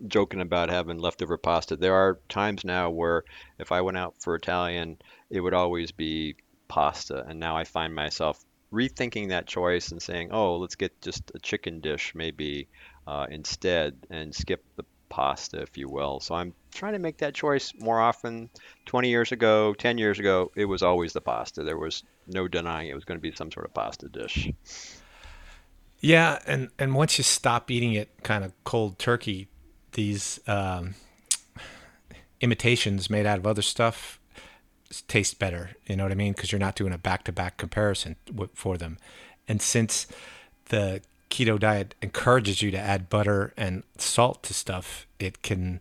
joking 0.07 0.41
about 0.41 0.71
having 0.71 0.99
leftover 0.99 1.37
pasta. 1.37 1.77
There 1.77 1.95
are 1.95 2.21
times 2.29 2.65
now 2.65 2.91
where 2.91 3.25
if 3.59 3.73
I 3.73 3.81
went 3.81 3.99
out 3.99 4.15
for 4.21 4.37
Italian, 4.37 4.99
it 5.31 5.41
would 5.41 5.55
always 5.55 5.91
be 5.91 6.37
pasta, 6.69 7.25
and 7.27 7.41
now 7.41 7.57
I 7.57 7.65
find 7.65 7.95
myself 7.95 8.43
rethinking 8.73 9.29
that 9.29 9.47
choice 9.47 9.91
and 9.91 10.01
saying, 10.01 10.31
"Oh, 10.33 10.57
let's 10.57 10.77
get 10.77 11.01
just 11.03 11.33
a 11.35 11.41
chicken 11.41 11.81
dish 11.81 12.15
maybe 12.15 12.69
uh, 13.07 13.27
instead 13.29 13.97
and 14.11 14.35
skip 14.35 14.65
the 14.77 14.85
pasta, 15.15 15.63
if 15.63 15.79
you 15.79 15.89
will." 15.89 16.19
So 16.21 16.35
I'm 16.35 16.53
trying 16.73 16.95
to 16.95 16.99
make 16.99 17.19
that 17.19 17.35
choice 17.35 17.73
more 17.79 18.01
often. 18.01 18.51
20 18.87 19.09
years 19.09 19.33
ago, 19.33 19.75
10 19.75 19.97
years 19.99 20.19
ago, 20.19 20.51
it 20.57 20.65
was 20.65 20.83
always 20.83 21.13
the 21.13 21.21
pasta. 21.21 21.63
There 21.63 21.79
was 21.79 22.03
no 22.27 22.49
denying 22.49 22.89
it 22.89 22.95
was 22.95 23.05
going 23.05 23.19
to 23.19 23.23
be 23.23 23.35
some 23.35 23.53
sort 23.53 23.67
of 23.67 23.75
pasta 23.75 24.09
dish. 24.09 24.51
Yeah, 26.01 26.39
and 26.47 26.71
and 26.79 26.95
once 26.95 27.17
you 27.17 27.25
stop 27.25 27.71
eating 27.71 27.95
it 27.95 28.11
kind 28.23 28.45
of 28.45 28.53
cold 28.65 28.99
turkey, 28.99 29.49
these 29.93 30.41
um, 30.47 30.95
imitations 32.41 33.09
made 33.09 33.25
out 33.25 33.39
of 33.39 33.47
other 33.47 33.63
stuff 33.63 34.19
taste 35.09 35.39
better. 35.39 35.71
You 35.87 35.97
know 35.97 36.05
what 36.05 36.13
I 36.13 36.17
mean? 36.17 36.33
Because 36.33 36.53
you're 36.53 36.59
not 36.59 36.77
doing 36.77 36.93
a 36.93 36.99
back 36.99 37.25
to 37.25 37.33
back 37.33 37.57
comparison 37.57 38.17
for 38.55 38.77
them. 38.77 38.99
And 39.49 39.61
since 39.61 40.07
the 40.67 41.01
keto 41.35 41.59
diet 41.59 41.97
encourages 42.01 42.63
you 42.63 42.71
to 42.71 42.79
add 42.79 43.11
butter 43.11 43.53
and 43.57 43.83
salt 43.99 44.45
to 44.45 44.55
stuff, 44.55 45.07
it 45.19 45.43
can 45.43 45.81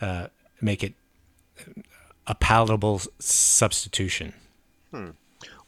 uh, 0.00 0.28
make 0.60 0.84
it 0.84 0.94
a 2.28 2.34
palatable 2.36 3.00
substitution. 3.18 4.32
Hmm. 4.92 5.10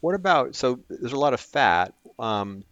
What 0.00 0.14
about, 0.14 0.54
so 0.54 0.78
there's 0.88 1.12
a 1.12 1.18
lot 1.18 1.34
of 1.34 1.40
fat. 1.40 1.94
Um, 2.20 2.62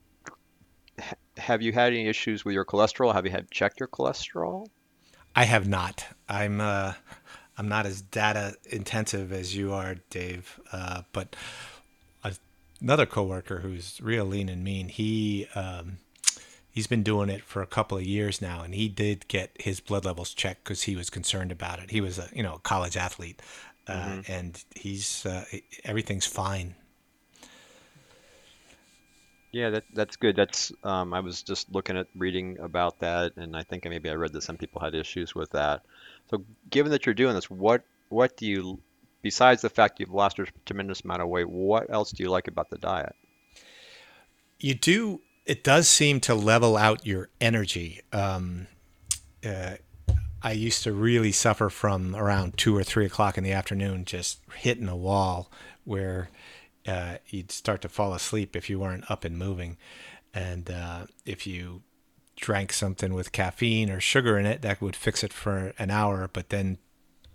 ha- 1.00 1.16
have 1.36 1.62
you 1.62 1.72
had 1.72 1.92
any 1.92 2.06
issues 2.06 2.44
with 2.44 2.54
your 2.54 2.64
cholesterol? 2.64 3.12
Have 3.12 3.24
you 3.24 3.32
had 3.32 3.50
checked 3.50 3.80
your 3.80 3.88
cholesterol? 3.88 4.68
I 5.34 5.44
have 5.44 5.66
not. 5.66 6.06
I'm 6.28 6.60
uh, 6.60 6.94
I'm 7.58 7.68
not 7.68 7.86
as 7.86 8.00
data 8.00 8.54
intensive 8.70 9.32
as 9.32 9.56
you 9.56 9.72
are, 9.72 9.96
Dave. 10.10 10.60
Uh, 10.72 11.02
but 11.12 11.34
another 12.80 13.06
coworker 13.06 13.60
who's 13.60 14.00
real 14.02 14.24
lean 14.24 14.48
and 14.48 14.62
mean, 14.62 14.88
he 14.88 15.46
um, 15.54 15.98
he's 16.76 16.86
been 16.86 17.02
doing 17.02 17.30
it 17.30 17.42
for 17.42 17.62
a 17.62 17.66
couple 17.66 17.96
of 17.96 18.04
years 18.04 18.42
now, 18.42 18.62
and 18.62 18.74
he 18.74 18.86
did 18.88 19.26
get 19.28 19.50
his 19.58 19.80
blood 19.80 20.04
levels 20.04 20.34
checked 20.34 20.62
because 20.62 20.82
he 20.82 20.94
was 20.94 21.08
concerned 21.08 21.50
about 21.50 21.80
it. 21.80 21.90
He 21.90 22.02
was 22.02 22.18
a 22.18 22.28
you 22.34 22.42
know 22.42 22.54
a 22.56 22.58
college 22.60 22.96
athlete, 22.96 23.40
uh, 23.88 24.16
hmm 24.16 24.20
and 24.28 24.62
he's 24.76 25.24
uh, 25.26 25.44
everything's 25.84 26.26
fine. 26.26 26.76
Yeah, 29.52 29.70
that 29.70 29.84
that's 29.94 30.16
good. 30.16 30.36
That's 30.36 30.72
um, 30.84 31.14
I 31.14 31.20
was 31.20 31.42
just 31.42 31.72
looking 31.72 31.96
at 31.96 32.08
reading 32.14 32.58
about 32.60 33.00
that, 33.00 33.36
and 33.36 33.56
I 33.56 33.62
think 33.62 33.84
maybe 33.86 34.10
I 34.10 34.14
read 34.14 34.32
that 34.34 34.42
some 34.42 34.58
people 34.58 34.80
had 34.82 34.94
issues 34.94 35.34
with 35.34 35.50
that. 35.52 35.82
So, 36.30 36.44
given 36.70 36.92
that 36.92 37.06
you're 37.06 37.14
doing 37.14 37.34
this, 37.34 37.50
what 37.50 37.84
what 38.08 38.36
do 38.36 38.46
you, 38.46 38.82
besides 39.22 39.62
the 39.62 39.70
fact 39.70 40.00
you've 40.00 40.10
lost 40.10 40.38
a 40.38 40.46
tremendous 40.66 41.02
amount 41.02 41.22
of 41.22 41.28
weight, 41.28 41.48
what 41.48 41.90
else 41.90 42.12
do 42.12 42.22
you 42.22 42.30
like 42.30 42.48
about 42.48 42.70
the 42.70 42.78
diet? 42.78 43.14
You 44.58 44.74
do. 44.74 45.20
It 45.46 45.62
does 45.62 45.88
seem 45.88 46.18
to 46.22 46.34
level 46.34 46.76
out 46.76 47.06
your 47.06 47.28
energy. 47.40 48.02
Um, 48.12 48.66
uh, 49.44 49.76
I 50.42 50.52
used 50.52 50.82
to 50.82 50.92
really 50.92 51.30
suffer 51.30 51.70
from 51.70 52.16
around 52.16 52.56
two 52.56 52.76
or 52.76 52.82
three 52.82 53.06
o'clock 53.06 53.38
in 53.38 53.44
the 53.44 53.52
afternoon, 53.52 54.04
just 54.04 54.40
hitting 54.56 54.88
a 54.88 54.96
wall 54.96 55.50
where 55.84 56.30
uh, 56.86 57.18
you'd 57.28 57.52
start 57.52 57.80
to 57.82 57.88
fall 57.88 58.12
asleep 58.12 58.56
if 58.56 58.68
you 58.68 58.80
weren't 58.80 59.08
up 59.08 59.24
and 59.24 59.38
moving. 59.38 59.76
And 60.34 60.68
uh, 60.68 61.06
if 61.24 61.46
you 61.46 61.82
drank 62.34 62.72
something 62.72 63.14
with 63.14 63.32
caffeine 63.32 63.88
or 63.88 64.00
sugar 64.00 64.38
in 64.38 64.46
it, 64.46 64.62
that 64.62 64.80
would 64.82 64.96
fix 64.96 65.22
it 65.22 65.32
for 65.32 65.72
an 65.78 65.90
hour. 65.90 66.28
But 66.32 66.48
then 66.48 66.78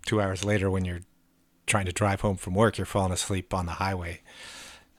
two 0.04 0.20
hours 0.20 0.44
later, 0.44 0.70
when 0.70 0.84
you're 0.84 1.00
trying 1.66 1.86
to 1.86 1.92
drive 1.92 2.20
home 2.20 2.36
from 2.36 2.54
work, 2.54 2.76
you're 2.76 2.84
falling 2.84 3.12
asleep 3.12 3.54
on 3.54 3.64
the 3.64 3.72
highway. 3.72 4.20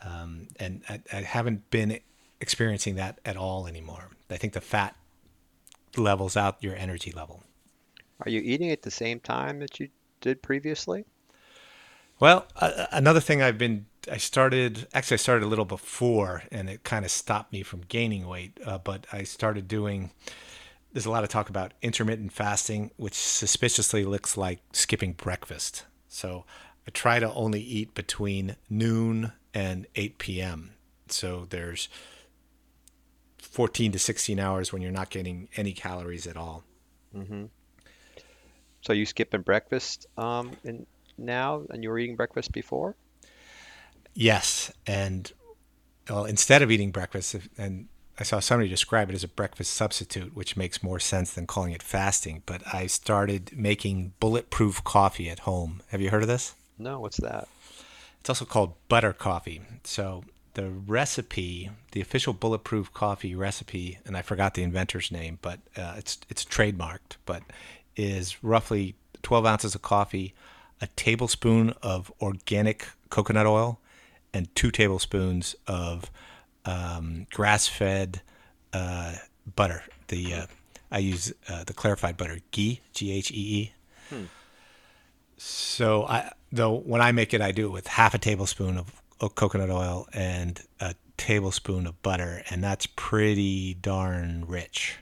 Um, 0.04 0.48
and 0.60 0.82
I, 0.90 1.02
I 1.14 1.22
haven't 1.22 1.70
been 1.70 2.00
experiencing 2.44 2.96
that 2.96 3.20
at 3.26 3.38
all 3.38 3.66
anymore. 3.68 4.10
I 4.30 4.36
think 4.36 4.52
the 4.52 4.62
fat 4.62 4.96
levels 5.96 6.36
out 6.36 6.62
your 6.62 6.76
energy 6.76 7.12
level. 7.12 7.42
Are 8.20 8.30
you 8.30 8.42
eating 8.42 8.70
at 8.70 8.82
the 8.82 8.92
same 8.92 9.20
time 9.22 9.60
that 9.60 9.80
you 9.80 9.88
did 10.20 10.44
previously? 10.44 11.06
Well, 12.20 12.46
uh, 12.58 12.88
another 12.92 13.22
thing 13.22 13.42
I've 13.42 13.58
been, 13.58 13.86
I 14.12 14.18
started, 14.18 14.88
actually, 14.94 15.16
I 15.16 15.18
started 15.18 15.46
a 15.46 15.48
little 15.48 15.66
before 15.66 16.44
and 16.52 16.70
it 16.70 16.84
kind 16.84 17.06
of 17.06 17.12
stopped 17.12 17.54
me 17.54 17.64
from 17.64 17.82
gaining 17.88 18.28
weight. 18.28 18.60
Uh, 18.66 18.78
but 18.78 19.08
I 19.14 19.24
started 19.24 19.70
doing, 19.70 20.12
there's 20.92 21.06
a 21.06 21.12
lot 21.12 21.24
of 21.24 21.30
talk 21.30 21.50
about 21.50 21.74
intermittent 21.82 22.34
fasting, 22.34 22.92
which 22.98 23.16
suspiciously 23.16 24.04
looks 24.04 24.36
like 24.36 24.60
skipping 24.74 25.14
breakfast. 25.14 25.86
So 26.10 26.44
I 26.86 26.92
try 26.92 27.20
to 27.20 27.34
only 27.34 27.62
eat 27.62 27.96
between 27.96 28.58
noon 28.70 29.32
and 29.54 29.88
8 29.96 30.18
p.m. 30.18 30.72
So 31.08 31.48
there's 31.50 31.88
14 33.54 33.92
to 33.92 34.00
16 34.00 34.40
hours 34.40 34.74
when 34.74 34.82
you're 34.82 34.92
not 34.92 35.12
getting 35.12 35.48
any 35.56 35.74
calories 35.74 36.26
at 36.26 36.36
all. 36.36 36.64
Mm-hmm. 37.16 37.46
So 38.82 38.94
you 38.94 39.06
skipping 39.06 39.42
breakfast 39.42 40.08
um, 40.18 40.54
in, 40.64 40.88
now, 41.20 41.62
and 41.70 41.84
you 41.84 41.90
were 41.90 42.00
eating 42.00 42.16
breakfast 42.16 42.52
before? 42.52 42.96
Yes. 44.16 44.74
And 44.88 45.32
well, 46.10 46.26
instead 46.26 46.64
of 46.64 46.72
eating 46.72 46.90
breakfast, 46.90 47.36
if- 47.36 47.48
and 47.56 47.90
I 48.20 48.24
saw 48.24 48.40
somebody 48.40 48.70
describe 48.70 49.12
it 49.12 49.16
as 49.16 49.24
a 49.24 49.28
breakfast 49.28 49.74
substitute, 49.74 50.36
which 50.36 50.58
makes 50.58 50.82
more 50.82 51.00
sense 51.00 51.32
than 51.32 51.46
calling 51.46 51.74
it 51.74 51.84
fasting. 51.84 52.42
But 52.48 52.64
I 52.74 52.88
started 52.88 53.56
making 53.56 54.14
bulletproof 54.20 54.84
coffee 54.84 55.30
at 55.30 55.40
home. 55.40 55.84
Have 55.90 56.02
you 56.02 56.10
heard 56.10 56.24
of 56.24 56.28
this? 56.28 56.56
No, 56.80 57.00
what's 57.00 57.18
that? 57.18 57.48
It's 58.20 58.30
also 58.32 58.46
called 58.46 58.74
butter 58.88 59.14
coffee. 59.14 59.62
So 59.84 60.24
the 60.54 60.70
recipe, 60.70 61.70
the 61.92 62.02
official 62.02 62.34
bulletproof 62.34 62.94
coffee 62.94 63.36
recipe, 63.36 64.00
and 64.06 64.16
I 64.16 64.22
forgot 64.22 64.54
the 64.54 64.64
inventor's 64.64 65.12
name, 65.12 65.40
but 65.42 65.60
uh, 65.76 65.96
it's 65.98 66.20
it's 66.30 66.46
trademarked, 66.46 67.18
but 67.26 67.44
is 67.96 68.44
roughly 68.44 68.96
12 69.22 69.46
ounces 69.46 69.76
of 69.76 69.82
coffee, 69.82 70.34
a 70.82 70.88
tablespoon 70.96 71.74
of 71.82 72.12
organic 72.22 72.88
coconut 73.10 73.46
oil, 73.46 73.80
and 74.34 74.54
two 74.56 74.72
tablespoons 74.72 75.56
of 75.68 76.12
um, 76.66 77.28
grass-fed 77.32 78.22
uh, 78.74 79.16
butter. 79.56 79.84
The 80.08 80.34
uh, 80.34 80.46
I 80.92 81.00
use 81.00 81.34
uh, 81.50 81.64
the 81.64 81.74
clarified 81.74 82.18
butter, 82.18 82.40
ghee, 82.52 82.82
G 82.94 83.12
H 83.12 83.32
E 83.32 83.36
E. 83.36 83.72
Hmm. 84.10 84.24
So 85.38 86.06
I 86.06 86.32
though 86.52 86.74
when 86.74 87.02
I 87.02 87.12
make 87.12 87.34
it, 87.34 87.42
I 87.42 87.52
do 87.52 87.66
it 87.66 87.72
with 87.72 87.88
half 87.88 88.14
a 88.14 88.18
tablespoon 88.18 88.78
of, 88.78 88.88
of 88.88 89.03
coconut 89.30 89.70
oil 89.70 90.08
and 90.14 90.62
a 90.80 90.96
tablespoon 91.18 91.88
of 91.88 92.02
butter, 92.02 92.44
and 92.50 92.64
that's 92.64 92.86
pretty 92.86 93.74
darn 93.76 94.46
rich. 94.48 94.98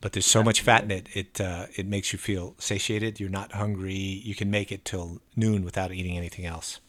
But 0.00 0.12
there's 0.12 0.26
so 0.26 0.44
much 0.44 0.60
fat 0.60 0.84
in 0.84 0.90
it, 0.92 1.08
it 1.12 1.40
uh, 1.40 1.66
it 1.74 1.86
makes 1.86 2.12
you 2.12 2.18
feel 2.18 2.54
satiated. 2.58 3.18
You're 3.18 3.28
not 3.30 3.52
hungry. 3.52 3.94
You 3.94 4.34
can 4.34 4.50
make 4.50 4.70
it 4.70 4.84
till 4.84 5.20
noon 5.34 5.64
without 5.64 5.92
eating 5.92 6.16
anything 6.16 6.46
else. 6.46 6.80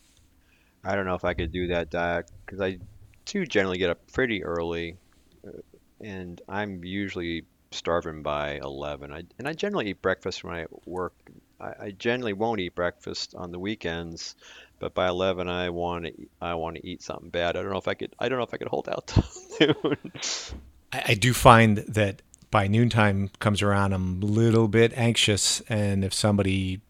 I 0.84 0.96
don't 0.96 1.06
know 1.06 1.16
if 1.16 1.26
I 1.26 1.34
could 1.34 1.52
do 1.52 1.68
that 1.68 1.90
diet 1.90 2.30
because 2.46 2.62
I 2.62 2.78
do 3.26 3.46
generally 3.46 3.80
get 3.80 3.90
up 3.90 4.00
pretty 4.14 4.44
early, 4.44 4.98
and 6.00 6.42
I'm 6.48 6.84
usually 6.84 7.46
starving 7.72 8.24
by 8.24 8.60
11. 8.64 9.12
I, 9.12 9.24
and 9.38 9.48
I 9.48 9.54
generally 9.54 9.90
eat 9.90 10.02
breakfast 10.02 10.44
when 10.44 10.56
I 10.56 10.66
work. 10.86 11.14
I, 11.60 11.74
I 11.80 11.92
generally 11.92 12.34
won't 12.34 12.60
eat 12.60 12.76
breakfast 12.76 13.36
on 13.36 13.52
the 13.52 13.60
weekends, 13.60 14.36
but 14.80 14.94
by 14.94 15.08
11 15.08 15.48
I 15.48 15.70
want 15.70 16.06
to 16.06 16.14
I 16.42 16.56
want 16.56 16.78
to 16.78 16.88
eat 16.88 17.02
something 17.02 17.30
bad. 17.30 17.56
I 17.56 17.62
don't 17.62 17.72
know 17.72 17.78
if 17.78 17.88
I 17.88 17.94
could 17.94 18.16
I 18.20 18.30
don't 18.30 18.38
know 18.38 18.46
if 18.46 18.54
I 18.54 18.58
could 18.58 18.68
hold 18.68 18.90
out 18.90 19.08
till 19.58 19.76
noon. 19.84 20.12
I, 20.92 21.04
I 21.10 21.14
do 21.14 21.34
find 21.34 21.78
that 21.80 22.22
by 22.52 22.68
noontime 22.68 23.30
comes 23.40 23.62
around, 23.62 23.94
I'm 23.94 24.22
a 24.22 24.26
little 24.26 24.68
bit 24.68 24.92
anxious, 24.96 25.62
and 25.70 26.04
if 26.04 26.14
somebody 26.14 26.82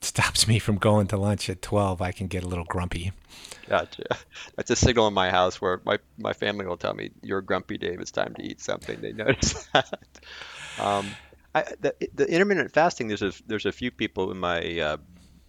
stops 0.00 0.48
me 0.48 0.58
from 0.58 0.78
going 0.78 1.06
to 1.08 1.16
lunch 1.16 1.48
at 1.50 1.62
12, 1.62 2.00
I 2.00 2.12
can 2.12 2.26
get 2.26 2.42
a 2.42 2.48
little 2.48 2.64
grumpy. 2.64 3.12
Gotcha. 3.68 4.04
That's 4.56 4.70
a 4.70 4.76
signal 4.76 5.06
in 5.08 5.14
my 5.14 5.30
house 5.30 5.60
where 5.60 5.80
my, 5.84 5.98
my 6.18 6.32
family 6.32 6.66
will 6.66 6.76
tell 6.76 6.94
me, 6.94 7.10
"You're 7.22 7.40
grumpy, 7.40 7.78
Dave. 7.78 8.00
It's 8.00 8.10
time 8.10 8.34
to 8.34 8.42
eat 8.42 8.60
something." 8.60 9.00
They 9.00 9.12
notice 9.12 9.64
that. 9.72 9.98
Um, 10.78 11.10
I, 11.54 11.64
the, 11.80 11.94
the 12.14 12.26
intermittent 12.28 12.72
fasting, 12.72 13.08
there's 13.08 13.22
a 13.22 13.32
there's 13.46 13.66
a 13.66 13.72
few 13.72 13.90
people 13.90 14.30
in 14.30 14.38
my 14.38 14.80
uh, 14.80 14.96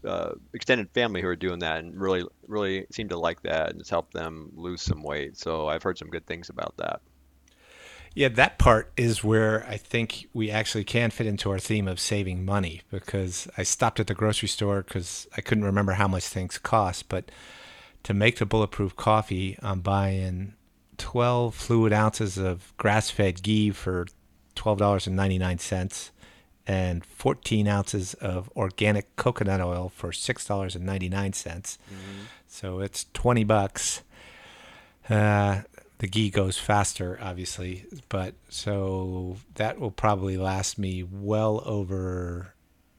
uh, 0.06 0.34
extended 0.54 0.90
family 0.92 1.22
who 1.22 1.28
are 1.28 1.36
doing 1.36 1.60
that 1.60 1.80
and 1.80 2.00
really 2.00 2.24
really 2.48 2.86
seem 2.92 3.10
to 3.10 3.18
like 3.18 3.42
that 3.44 3.72
and 3.72 3.82
it's 3.82 3.90
helped 3.90 4.14
them 4.14 4.52
lose 4.56 4.82
some 4.82 5.04
weight. 5.04 5.38
So 5.38 5.68
I've 5.68 5.84
heard 5.84 5.98
some 5.98 6.10
good 6.10 6.26
things 6.26 6.50
about 6.50 6.76
that. 6.78 7.02
Yeah, 8.16 8.30
that 8.30 8.60
part 8.60 8.92
is 8.96 9.24
where 9.24 9.66
I 9.68 9.78
think 9.78 10.28
we 10.34 10.52
actually 10.52 10.84
can 10.84 11.10
fit 11.10 11.26
into 11.26 11.50
our 11.50 11.58
theme 11.58 11.88
of 11.88 12.00
saving 12.00 12.46
money 12.46 12.82
because 12.92 13.48
I 13.58 13.64
stopped 13.64 14.00
at 14.00 14.06
the 14.06 14.14
grocery 14.14 14.50
store 14.50 14.84
because 14.84 15.28
I 15.36 15.42
couldn't 15.42 15.64
remember 15.64 15.94
how 15.94 16.08
much 16.08 16.28
things 16.28 16.60
cost. 16.60 17.10
But 17.10 17.32
to 18.04 18.14
make 18.14 18.38
the 18.38 18.46
bulletproof 18.46 18.96
coffee, 18.96 19.58
I'm 19.64 19.82
buying 19.82 20.54
12 20.98 21.56
fluid 21.56 21.92
ounces 21.92 22.38
of 22.38 22.76
grass 22.78 23.10
fed 23.10 23.42
ghee 23.42 23.72
for 23.72 24.06
$12.99 24.56 26.12
and 26.66 27.06
14 27.06 27.68
ounces 27.68 28.14
of 28.16 28.50
organic 28.56 29.16
coconut 29.16 29.62
oil 29.62 29.92
for 29.94 30.12
$6.99. 30.12 31.78
hmm 31.78 31.96
So 32.48 32.80
it's 32.80 33.06
20 33.14 33.44
bucks. 33.44 34.02
Uh, 35.10 35.62
the 36.00 36.08
ghee 36.08 36.30
goes 36.30 36.58
faster, 36.58 37.18
obviously, 37.22 37.86
but 38.10 38.34
so 38.50 39.38
that 39.56 39.80
will 39.80 39.92
probably 39.92 40.38
last 40.38 40.78
me 40.78 41.04
well 41.04 41.62
over 41.66 42.54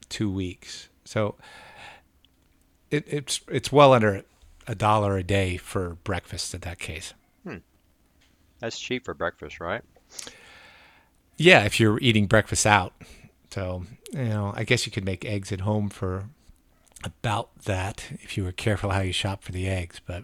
two 0.09 0.31
weeks. 0.31 0.89
So 1.03 1.35
it, 2.89 3.03
it's 3.07 3.41
it's 3.47 3.71
well 3.71 3.93
under 3.93 4.23
a 4.67 4.75
dollar 4.75 5.17
a 5.17 5.23
day 5.23 5.57
for 5.57 5.97
breakfast 6.03 6.53
in 6.53 6.61
that 6.61 6.79
case. 6.79 7.13
Hmm. 7.43 7.57
That's 8.59 8.79
cheap 8.79 9.05
for 9.05 9.13
breakfast, 9.13 9.59
right? 9.59 9.83
Yeah, 11.37 11.63
if 11.65 11.79
you're 11.79 11.99
eating 12.01 12.27
breakfast 12.27 12.65
out. 12.65 12.93
So, 13.55 13.85
you 14.11 14.25
know, 14.25 14.51
I 14.53 14.65
guess 14.65 14.85
you 14.85 14.91
could 14.91 15.05
make 15.05 15.23
eggs 15.23 15.49
at 15.53 15.61
home 15.61 15.87
for 15.87 16.25
about 17.05 17.57
that 17.59 18.05
if 18.19 18.35
you 18.35 18.43
were 18.43 18.51
careful 18.51 18.89
how 18.89 18.99
you 18.99 19.13
shop 19.13 19.43
for 19.43 19.53
the 19.53 19.65
eggs. 19.65 20.01
But 20.05 20.23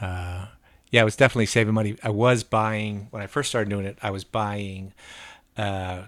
uh, 0.00 0.46
yeah, 0.90 1.02
I 1.02 1.04
was 1.04 1.14
definitely 1.14 1.44
saving 1.44 1.74
money. 1.74 1.94
I 2.02 2.08
was 2.08 2.42
buying, 2.42 3.08
when 3.10 3.22
I 3.22 3.26
first 3.26 3.50
started 3.50 3.68
doing 3.68 3.84
it, 3.84 3.98
I 4.00 4.08
was 4.08 4.24
buying 4.24 4.94
uh, 5.58 6.04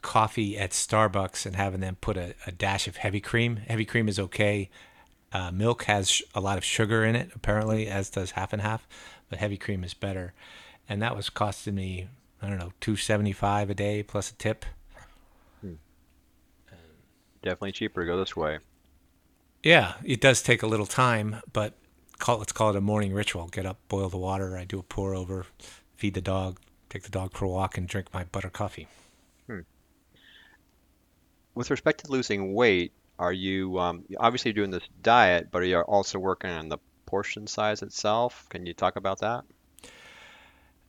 coffee 0.00 0.56
at 0.56 0.70
Starbucks 0.70 1.44
and 1.44 1.54
having 1.54 1.80
them 1.80 1.98
put 2.00 2.16
a, 2.16 2.34
a 2.46 2.50
dash 2.50 2.88
of 2.88 2.96
heavy 2.96 3.20
cream. 3.20 3.56
Heavy 3.56 3.84
cream 3.84 4.08
is 4.08 4.18
okay. 4.18 4.70
Uh, 5.34 5.50
milk 5.50 5.84
has 5.84 6.10
sh- 6.10 6.22
a 6.34 6.40
lot 6.40 6.56
of 6.56 6.64
sugar 6.64 7.04
in 7.04 7.14
it, 7.14 7.30
apparently, 7.34 7.88
as 7.88 8.08
does 8.08 8.30
half 8.30 8.54
and 8.54 8.62
half, 8.62 8.88
but 9.28 9.38
heavy 9.38 9.58
cream 9.58 9.84
is 9.84 9.92
better. 9.92 10.32
And 10.88 11.02
that 11.02 11.14
was 11.14 11.28
costing 11.28 11.74
me, 11.74 12.08
I 12.40 12.48
don't 12.48 12.58
know, 12.58 12.72
two 12.80 12.96
seventy 12.96 13.32
five 13.32 13.68
a 13.68 13.74
day 13.74 14.02
plus 14.02 14.30
a 14.30 14.34
tip. 14.36 14.64
Definitely 17.42 17.72
cheaper 17.72 18.02
to 18.02 18.06
go 18.06 18.18
this 18.18 18.36
way. 18.36 18.58
Yeah, 19.62 19.94
it 20.04 20.20
does 20.20 20.42
take 20.42 20.62
a 20.62 20.66
little 20.66 20.86
time, 20.86 21.40
but 21.52 21.74
call 22.18 22.38
let's 22.38 22.52
call 22.52 22.70
it 22.70 22.76
a 22.76 22.80
morning 22.80 23.12
ritual. 23.12 23.48
Get 23.48 23.66
up, 23.66 23.78
boil 23.88 24.08
the 24.08 24.18
water, 24.18 24.56
I 24.56 24.64
do 24.64 24.78
a 24.78 24.82
pour 24.82 25.14
over, 25.14 25.46
feed 25.96 26.14
the 26.14 26.20
dog, 26.20 26.58
take 26.88 27.02
the 27.02 27.10
dog 27.10 27.32
for 27.32 27.44
a 27.44 27.48
walk, 27.48 27.76
and 27.76 27.86
drink 27.86 28.08
my 28.12 28.24
butter 28.24 28.50
coffee. 28.50 28.88
Hmm. 29.46 29.60
With 31.54 31.70
respect 31.70 32.04
to 32.04 32.10
losing 32.10 32.54
weight, 32.54 32.92
are 33.18 33.32
you 33.32 33.78
um, 33.78 34.04
obviously 34.18 34.52
doing 34.52 34.70
this 34.70 34.88
diet, 35.02 35.48
but 35.50 35.62
are 35.62 35.66
you 35.66 35.80
also 35.80 36.18
working 36.18 36.50
on 36.50 36.68
the 36.68 36.78
portion 37.04 37.46
size 37.46 37.82
itself? 37.82 38.46
Can 38.48 38.64
you 38.64 38.72
talk 38.72 38.96
about 38.96 39.18
that? 39.18 39.44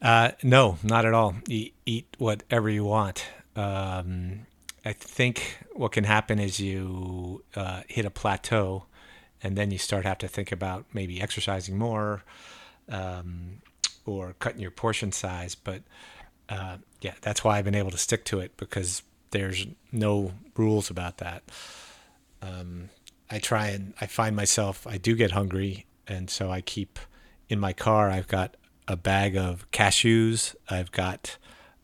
Uh, 0.01 0.31
no, 0.43 0.77
not 0.81 1.05
at 1.05 1.13
all. 1.13 1.35
You 1.47 1.71
eat 1.85 2.07
whatever 2.17 2.69
you 2.69 2.85
want. 2.85 3.25
Um, 3.55 4.47
I 4.83 4.93
think 4.93 5.57
what 5.73 5.91
can 5.91 6.03
happen 6.03 6.39
is 6.39 6.59
you 6.59 7.43
uh, 7.55 7.81
hit 7.87 8.05
a 8.05 8.09
plateau, 8.09 8.85
and 9.43 9.55
then 9.55 9.71
you 9.71 9.77
start 9.77 10.05
have 10.05 10.17
to 10.19 10.27
think 10.27 10.51
about 10.51 10.85
maybe 10.93 11.21
exercising 11.21 11.77
more 11.77 12.23
um, 12.89 13.61
or 14.05 14.35
cutting 14.39 14.61
your 14.61 14.71
portion 14.71 15.11
size. 15.11 15.55
But 15.55 15.83
uh, 16.49 16.77
yeah, 17.01 17.13
that's 17.21 17.43
why 17.43 17.57
I've 17.57 17.65
been 17.65 17.75
able 17.75 17.91
to 17.91 17.97
stick 17.97 18.25
to 18.25 18.39
it 18.39 18.57
because 18.57 19.03
there's 19.31 19.65
no 19.91 20.33
rules 20.57 20.89
about 20.89 21.19
that. 21.19 21.43
Um, 22.41 22.89
I 23.29 23.39
try 23.39 23.67
and 23.67 23.93
I 24.01 24.07
find 24.07 24.35
myself 24.35 24.85
I 24.87 24.97
do 24.97 25.15
get 25.15 25.31
hungry, 25.31 25.85
and 26.07 26.29
so 26.29 26.51
I 26.51 26.61
keep 26.61 26.99
in 27.49 27.59
my 27.59 27.73
car. 27.73 28.09
I've 28.09 28.27
got 28.27 28.57
a 28.87 28.97
bag 28.97 29.37
of 29.37 29.69
cashews. 29.71 30.55
I've 30.69 30.91
got 30.91 31.37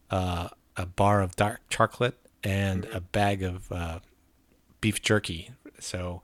uh, 0.09 0.49
a 0.75 0.85
bar 0.87 1.21
of 1.21 1.35
dark 1.35 1.61
chocolate 1.69 2.17
and 2.43 2.85
a 2.85 3.01
bag 3.01 3.43
of 3.43 3.71
uh, 3.71 3.99
beef 4.81 5.01
jerky. 5.01 5.51
So 5.79 6.21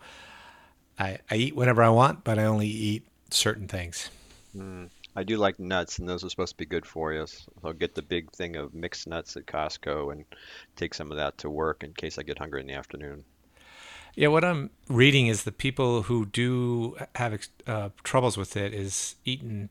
I, 1.00 1.20
I 1.30 1.36
eat 1.36 1.56
whatever 1.56 1.84
I 1.84 1.90
want, 1.90 2.24
but 2.24 2.40
I 2.40 2.46
only 2.46 2.68
eat 2.68 3.06
certain 3.30 3.68
things. 3.68 4.10
Mm. 4.56 4.90
I 5.16 5.24
do 5.24 5.38
like 5.38 5.60
nuts, 5.60 6.00
and 6.00 6.10
those 6.10 6.24
are 6.24 6.30
supposed 6.30 6.54
to 6.54 6.58
be 6.58 6.66
good 6.66 6.86
for 6.86 7.14
you. 7.14 7.26
So 7.28 7.52
I'll 7.64 7.74
get 7.74 7.94
the 7.94 8.02
big 8.02 8.32
thing 8.32 8.56
of 8.56 8.74
mixed 8.74 9.08
nuts 9.08 9.38
at 9.38 9.46
Costco 9.46 10.12
and 10.12 10.26
take 10.76 10.94
some 10.94 11.12
of 11.12 11.18
that 11.18 11.38
to 11.40 11.50
work 11.50 11.84
in 11.84 11.94
case 11.94 12.18
I 12.18 12.24
get 12.24 12.40
hungry 12.40 12.62
in 12.62 12.68
the 12.68 12.74
afternoon. 12.74 13.24
Yeah, 14.16 14.28
what 14.28 14.44
I'm 14.44 14.70
reading 14.88 15.28
is 15.28 15.44
the 15.44 15.52
people 15.52 16.04
who 16.04 16.26
do 16.26 16.98
have 17.16 17.48
uh, 17.66 17.90
troubles 18.04 18.38
with 18.38 18.56
it 18.56 18.74
is 18.74 19.16
eating. 19.26 19.70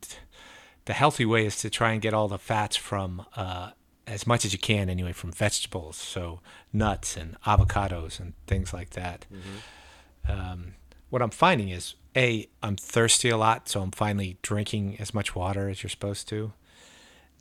The 0.84 0.92
healthy 0.92 1.24
way 1.24 1.46
is 1.46 1.58
to 1.60 1.70
try 1.70 1.92
and 1.92 2.02
get 2.02 2.12
all 2.12 2.26
the 2.26 2.38
fats 2.38 2.76
from 2.76 3.24
uh, 3.36 3.70
as 4.06 4.26
much 4.26 4.44
as 4.44 4.52
you 4.52 4.58
can 4.58 4.88
anyway 4.88 5.12
from 5.12 5.32
vegetables, 5.32 5.96
so 5.96 6.40
nuts 6.72 7.16
and 7.16 7.40
avocados 7.42 8.18
and 8.20 8.34
things 8.46 8.72
like 8.72 8.90
that. 8.90 9.26
hmm 9.30 10.30
Um, 10.30 10.74
what 11.10 11.20
I'm 11.22 11.30
finding 11.30 11.68
is 11.68 11.94
a 12.16 12.48
I'm 12.62 12.76
thirsty 12.76 13.28
a 13.28 13.36
lot, 13.36 13.68
so 13.68 13.82
I'm 13.82 13.90
finally 13.90 14.38
drinking 14.42 14.96
as 15.00 15.12
much 15.12 15.34
water 15.34 15.68
as 15.68 15.82
you're 15.82 15.90
supposed 15.90 16.28
to, 16.28 16.52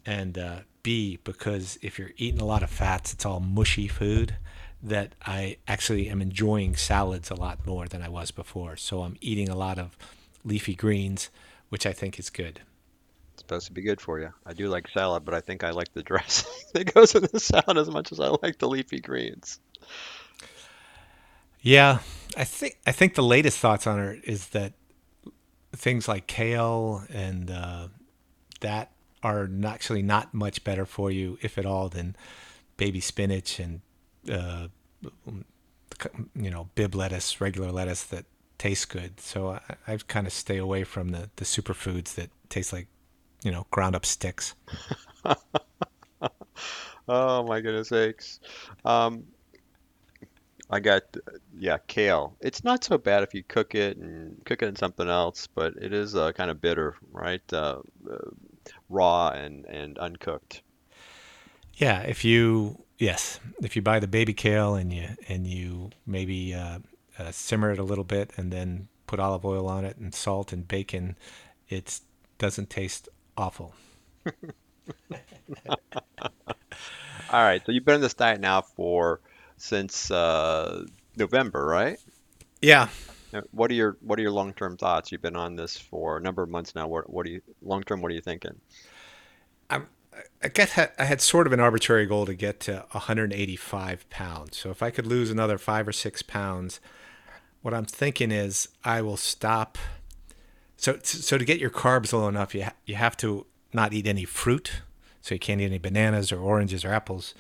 and 0.06 0.38
uh, 0.38 0.60
B 0.84 1.19
because 1.24 1.78
if 1.82 1.97
you're 2.00 2.12
eating 2.17 2.41
a 2.41 2.45
lot 2.45 2.63
of 2.63 2.69
fats, 2.69 3.13
it's 3.13 3.26
all 3.26 3.39
mushy 3.39 3.88
food. 3.88 4.36
That 4.84 5.13
I 5.28 5.58
actually 5.67 6.10
am 6.10 6.21
enjoying 6.24 6.76
salads 6.76 7.30
a 7.30 7.36
lot 7.36 7.67
more 7.67 7.88
than 7.88 8.02
I 8.02 8.10
was 8.10 8.32
before. 8.32 8.76
So 8.78 9.04
I'm 9.04 9.15
eating 9.21 9.47
a 9.47 9.56
lot 9.56 9.78
of 9.78 9.95
leafy 10.43 10.74
greens, 10.74 11.30
which 11.69 11.86
I 11.86 11.93
think 11.93 12.17
is 12.17 12.32
good. 12.32 12.62
Supposed 13.41 13.65
to 13.65 13.73
be 13.73 13.82
good 13.82 13.99
for 13.99 14.19
you. 14.19 14.32
I 14.45 14.54
do 14.54 14.67
like 14.67 14.88
salad, 14.89 15.25
but 15.25 15.34
I 15.34 15.41
think 15.41 15.63
I 15.63 15.71
like 15.71 15.91
the 15.93 16.04
dressing 16.04 16.51
that 16.73 16.93
goes 16.93 17.15
in 17.15 17.27
the 17.32 17.39
salad 17.39 17.75
as 17.75 17.89
much 17.89 18.12
as 18.12 18.19
I 18.19 18.27
like 18.41 18.60
the 18.60 18.69
leafy 18.69 18.99
greens. 18.99 19.60
Yeah, 21.62 21.99
I 22.38 22.43
think 22.43 22.77
I 22.86 22.91
think 22.91 23.15
the 23.15 23.23
latest 23.23 23.58
thoughts 23.58 23.88
on 23.88 23.99
it 23.99 24.21
is 24.23 24.49
that 24.49 24.73
things 25.75 26.08
like 26.08 26.27
kale 26.27 27.04
and 27.10 27.49
uh, 27.49 27.88
that 28.60 28.91
are 29.23 29.47
not, 29.47 29.73
actually 29.73 30.04
not 30.04 30.34
much 30.36 30.63
better 30.63 30.86
for 30.86 31.10
you, 31.10 31.39
if 31.41 31.58
at 31.58 31.65
all, 31.65 31.89
than 31.89 32.15
baby 32.77 32.99
spinach 32.99 33.60
and 33.60 33.82
uh, 34.32 34.67
you 36.36 36.49
know 36.51 36.69
Bibb 36.75 36.93
lettuce, 36.93 37.41
regular 37.41 37.71
lettuce 37.71 38.04
that 38.04 38.25
tastes 38.60 38.86
good. 38.86 39.19
So 39.19 39.49
I, 39.49 39.93
I 39.93 39.97
kind 39.97 40.27
of 40.27 40.34
stay 40.34 40.58
away 40.58 40.84
from 40.84 41.10
the 41.10 41.32
the 41.38 41.45
superfoods 41.45 42.13
that 42.15 42.30
taste 42.49 42.71
like 42.71 42.88
you 43.43 43.51
know 43.51 43.65
ground 43.71 43.95
up 43.95 44.06
sticks. 44.06 44.56
Oh 47.08 47.43
my 47.43 47.60
goodness 47.60 47.89
sakes. 47.89 48.39
Um, 48.86 49.25
I 50.69 50.80
got, 50.80 51.04
yeah, 51.60 51.77
kale. 51.88 52.38
It's 52.39 52.63
not 52.63 52.86
so 52.86 52.97
bad 52.97 53.23
if 53.23 53.34
you 53.34 53.43
cook 53.43 53.75
it 53.75 53.97
and 53.97 54.41
cook 54.45 54.62
it 54.62 54.67
in 54.67 54.75
something 54.77 55.10
else, 55.10 55.47
but 55.47 55.73
it 55.75 55.91
is 55.91 56.15
uh, 56.15 56.32
kind 56.32 56.49
of 56.49 56.62
bitter, 56.62 56.95
right? 57.12 57.41
Uh, 57.51 57.80
uh, 58.10 58.17
raw 58.88 59.30
and, 59.30 59.65
and 59.65 59.97
uncooked. 59.97 60.62
Yeah, 61.73 62.01
if 62.04 62.23
you 62.23 62.82
yes, 62.97 63.39
if 63.62 63.75
you 63.75 63.82
buy 63.82 63.99
the 63.99 64.08
baby 64.08 64.34
kale 64.34 64.75
and 64.75 64.93
you 64.93 65.08
and 65.27 65.47
you 65.47 65.89
maybe 66.06 66.54
uh, 66.54 66.80
uh, 67.17 67.32
simmer 67.32 67.71
it 67.71 67.80
a 67.80 67.84
little 67.84 68.04
bit 68.04 68.32
and 68.38 68.54
then 68.54 68.88
put 69.08 69.19
olive 69.19 69.43
oil 69.43 69.67
on 69.67 69.84
it 69.84 69.97
and 69.97 70.13
salt 70.13 70.54
and 70.54 70.67
bacon, 70.67 71.17
it 71.67 71.99
doesn't 72.38 72.69
taste 72.69 73.10
awful. 73.37 73.73
All 77.31 77.43
right, 77.43 77.61
so 77.65 77.71
you've 77.71 77.85
been 77.85 77.95
on 77.95 78.01
this 78.01 78.13
diet 78.13 78.41
now 78.41 78.61
for 78.61 79.21
since 79.57 80.11
uh, 80.11 80.85
November, 81.15 81.65
right? 81.65 81.97
Yeah. 82.61 82.89
What 83.51 83.71
are 83.71 83.73
your 83.73 83.97
what 84.01 84.19
are 84.19 84.21
your 84.21 84.31
long-term 84.31 84.77
thoughts? 84.77 85.11
You've 85.11 85.21
been 85.21 85.37
on 85.37 85.55
this 85.55 85.77
for 85.77 86.17
a 86.17 86.21
number 86.21 86.43
of 86.43 86.49
months 86.49 86.75
now. 86.75 86.87
What 86.87 87.09
what 87.09 87.25
do 87.25 87.31
you 87.31 87.41
long-term? 87.61 88.01
What 88.01 88.11
are 88.11 88.15
you 88.15 88.21
thinking? 88.21 88.59
I'm, 89.69 89.87
I 90.43 90.49
get 90.49 90.77
I 90.99 91.05
had 91.05 91.21
sort 91.21 91.47
of 91.47 91.53
an 91.53 91.61
arbitrary 91.61 92.05
goal 92.05 92.25
to 92.25 92.33
get 92.33 92.59
to 92.61 92.85
185 92.91 94.09
pounds. 94.09 94.57
So 94.57 94.69
if 94.69 94.83
I 94.83 94.89
could 94.89 95.07
lose 95.07 95.29
another 95.29 95.57
five 95.57 95.87
or 95.87 95.93
six 95.93 96.21
pounds, 96.21 96.81
what 97.61 97.73
I'm 97.73 97.85
thinking 97.85 98.31
is 98.31 98.67
I 98.83 99.01
will 99.01 99.17
stop. 99.17 99.77
So 100.81 100.97
so 101.03 101.37
to 101.37 101.45
get 101.45 101.59
your 101.59 101.69
carbs 101.69 102.11
low 102.11 102.27
enough, 102.27 102.55
you 102.55 102.63
ha- 102.63 102.73
you 102.85 102.95
have 102.95 103.15
to 103.17 103.45
not 103.71 103.93
eat 103.93 104.07
any 104.07 104.25
fruit. 104.25 104.81
So 105.21 105.35
you 105.35 105.39
can't 105.39 105.61
eat 105.61 105.65
any 105.65 105.77
bananas 105.77 106.31
or 106.31 106.39
oranges 106.39 106.83
or 106.83 106.91
apples, 106.91 107.35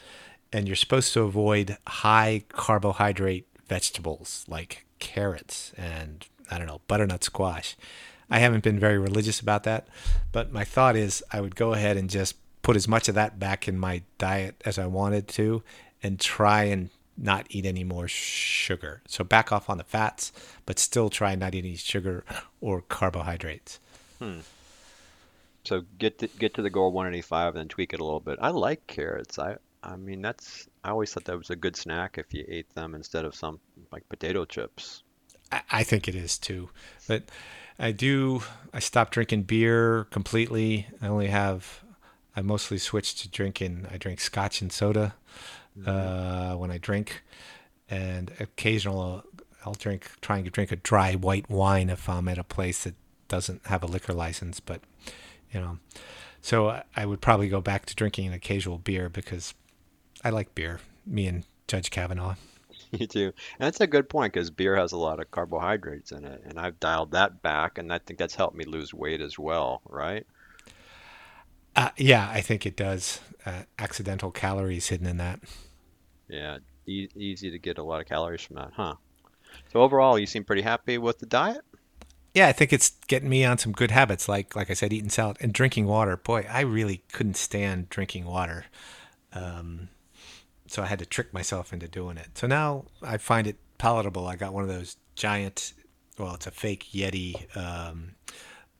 and 0.53 0.67
you're 0.67 0.75
supposed 0.75 1.11
to 1.13 1.21
avoid 1.21 1.77
high 1.87 2.43
carbohydrate 2.49 3.47
vegetables 3.67 4.45
like 4.47 4.85
carrots 4.99 5.73
and 5.75 6.27
I 6.51 6.59
don't 6.59 6.67
know 6.67 6.81
butternut 6.87 7.23
squash. 7.23 7.75
I 8.29 8.37
haven't 8.37 8.63
been 8.63 8.79
very 8.79 8.99
religious 8.99 9.39
about 9.39 9.63
that, 9.63 9.87
but 10.31 10.53
my 10.53 10.63
thought 10.63 10.95
is 10.95 11.23
I 11.33 11.41
would 11.41 11.55
go 11.55 11.73
ahead 11.73 11.97
and 11.97 12.11
just 12.11 12.35
put 12.61 12.75
as 12.75 12.87
much 12.87 13.09
of 13.09 13.15
that 13.15 13.39
back 13.39 13.67
in 13.67 13.75
my 13.75 14.03
diet 14.19 14.61
as 14.65 14.77
I 14.77 14.85
wanted 14.85 15.27
to 15.29 15.63
and 16.03 16.19
try 16.19 16.65
and 16.65 16.91
not 17.17 17.47
eat 17.49 17.65
any 17.65 17.83
more 17.83 18.07
sugar. 18.07 19.01
So 19.07 19.23
back 19.23 19.51
off 19.51 19.69
on 19.69 19.77
the 19.77 19.83
fats, 19.83 20.31
but 20.65 20.79
still 20.79 21.09
try 21.09 21.35
not 21.35 21.55
eating 21.55 21.75
sugar 21.75 22.23
or 22.61 22.81
carbohydrates. 22.81 23.79
Hmm. 24.19 24.39
So 25.63 25.83
get 25.99 26.19
to, 26.19 26.27
get 26.27 26.53
to 26.55 26.61
the 26.61 26.69
goal 26.69 26.91
185 26.91 27.49
and 27.49 27.57
then 27.57 27.67
tweak 27.67 27.93
it 27.93 27.99
a 27.99 28.03
little 28.03 28.19
bit. 28.19 28.39
I 28.41 28.49
like 28.49 28.85
carrots. 28.87 29.37
I 29.37 29.57
I 29.83 29.95
mean 29.95 30.21
that's 30.21 30.67
I 30.83 30.89
always 30.89 31.13
thought 31.13 31.25
that 31.25 31.37
was 31.37 31.49
a 31.49 31.55
good 31.55 31.75
snack 31.75 32.17
if 32.17 32.33
you 32.33 32.45
ate 32.47 32.73
them 32.75 32.95
instead 32.95 33.25
of 33.25 33.35
some 33.35 33.59
like 33.91 34.07
potato 34.09 34.45
chips. 34.45 35.03
I, 35.51 35.61
I 35.71 35.83
think 35.83 36.07
it 36.07 36.15
is 36.15 36.37
too. 36.37 36.69
But 37.07 37.23
I 37.77 37.91
do, 37.91 38.43
I 38.73 38.79
stopped 38.79 39.13
drinking 39.13 39.43
beer 39.43 40.05
completely. 40.11 40.87
I 41.01 41.07
only 41.07 41.27
have, 41.27 41.83
I 42.35 42.41
mostly 42.41 42.77
switched 42.77 43.19
to 43.19 43.29
drinking, 43.29 43.87
I 43.91 43.97
drink 43.97 44.19
scotch 44.19 44.61
and 44.61 44.71
soda 44.71 45.15
uh, 45.85 46.55
when 46.55 46.71
I 46.71 46.77
drink. 46.77 47.23
And 47.89 48.31
occasional, 48.39 49.23
I'll 49.65 49.73
drink, 49.73 50.09
trying 50.21 50.43
to 50.45 50.49
drink 50.49 50.71
a 50.71 50.77
dry 50.77 51.13
white 51.13 51.49
wine 51.49 51.89
if 51.89 52.07
I'm 52.07 52.27
at 52.27 52.37
a 52.37 52.43
place 52.43 52.83
that 52.85 52.95
doesn't 53.27 53.65
have 53.67 53.83
a 53.83 53.87
liquor 53.87 54.13
license. 54.13 54.59
But, 54.59 54.81
you 55.51 55.59
know, 55.59 55.79
so 56.41 56.69
I 56.69 56.83
I 56.95 57.05
would 57.05 57.21
probably 57.21 57.49
go 57.49 57.61
back 57.61 57.85
to 57.87 57.95
drinking 57.95 58.27
an 58.27 58.33
occasional 58.33 58.77
beer 58.77 59.09
because 59.09 59.53
I 60.23 60.29
like 60.29 60.55
beer, 60.55 60.79
me 61.05 61.27
and 61.27 61.45
Judge 61.67 61.89
Kavanaugh. 61.89 62.35
You 62.93 63.07
too. 63.07 63.31
And 63.57 63.67
that's 63.67 63.79
a 63.79 63.87
good 63.87 64.09
point 64.09 64.33
because 64.33 64.49
beer 64.49 64.75
has 64.75 64.91
a 64.91 64.97
lot 64.97 65.21
of 65.21 65.31
carbohydrates 65.31 66.11
in 66.11 66.25
it, 66.25 66.41
and 66.45 66.59
I've 66.59 66.77
dialed 66.81 67.11
that 67.11 67.41
back, 67.41 67.77
and 67.77 67.93
I 67.93 67.99
think 67.99 68.19
that's 68.19 68.35
helped 68.35 68.57
me 68.57 68.65
lose 68.65 68.93
weight 68.93 69.21
as 69.21 69.39
well, 69.39 69.81
right? 69.87 70.27
Uh, 71.73 71.91
yeah, 71.95 72.29
I 72.29 72.41
think 72.41 72.65
it 72.65 72.75
does. 72.75 73.21
Uh, 73.45 73.63
accidental 73.79 74.29
calories 74.29 74.89
hidden 74.89 75.07
in 75.07 75.17
that. 75.17 75.39
Yeah, 76.31 76.57
e 76.87 77.09
easy 77.15 77.51
to 77.51 77.59
get 77.59 77.77
a 77.77 77.83
lot 77.83 78.01
of 78.01 78.07
calories 78.07 78.41
from 78.41 78.55
that, 78.55 78.71
huh? 78.75 78.95
So 79.69 79.81
overall, 79.81 80.19
you 80.19 80.27
seem 80.27 80.45
pretty 80.45 80.63
happy 80.63 80.97
with 80.97 81.19
the 81.19 81.27
diet? 81.27 81.63
Yeah, 82.33 82.47
I 82.47 82.53
think 82.53 82.71
it's 82.71 82.91
getting 83.07 83.29
me 83.29 83.43
on 83.43 83.57
some 83.57 83.73
good 83.73 83.91
habits, 83.91 84.29
like 84.29 84.55
like 84.55 84.69
I 84.69 84.73
said, 84.73 84.93
eating 84.93 85.09
salad 85.09 85.37
and 85.41 85.51
drinking 85.53 85.85
water. 85.87 86.15
Boy, 86.15 86.45
I 86.49 86.61
really 86.61 87.03
couldn't 87.11 87.35
stand 87.35 87.89
drinking 87.89 88.25
water, 88.25 88.65
um, 89.33 89.89
so 90.67 90.83
I 90.83 90.87
had 90.87 90.99
to 90.99 91.05
trick 91.07 91.33
myself 91.33 91.73
into 91.73 91.87
doing 91.87 92.17
it. 92.17 92.37
So 92.37 92.47
now 92.47 92.85
I 93.03 93.17
find 93.17 93.47
it 93.47 93.57
palatable. 93.79 94.27
I 94.27 94.37
got 94.37 94.53
one 94.53 94.63
of 94.63 94.69
those 94.69 94.97
giant, 95.15 95.73
well, 96.19 96.35
it's 96.35 96.47
a 96.47 96.51
fake 96.51 96.87
Yeti 96.93 97.45
um, 97.57 98.15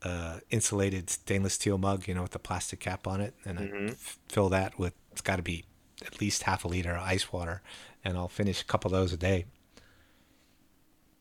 uh, 0.04 0.40
insulated 0.52 1.10
stainless 1.10 1.56
steel 1.56 1.78
mug, 1.78 2.08
you 2.08 2.14
know, 2.16 2.24
with 2.24 2.32
the 2.32 2.40
plastic 2.40 2.80
cap 2.82 3.08
on 3.08 3.22
it, 3.22 3.36
and 3.46 3.60
I 3.60 3.70
hmm 3.70 3.92
f- 3.92 4.20
fill 4.30 4.50
that 4.50 4.80
with 4.80 4.94
it's 5.12 5.22
got 5.22 5.38
to 5.38 5.44
be 5.44 5.66
at 6.06 6.20
least 6.22 6.44
half 6.44 6.66
a 6.66 6.68
liter 6.68 6.94
of 6.94 7.04
ice 7.04 7.32
water, 7.32 7.62
and 8.04 8.18
I'll 8.18 8.28
finish 8.28 8.62
a 8.62 8.66
couple 8.66 8.94
of 8.94 9.00
those 9.00 9.14
a 9.14 9.18
day. 9.18 9.46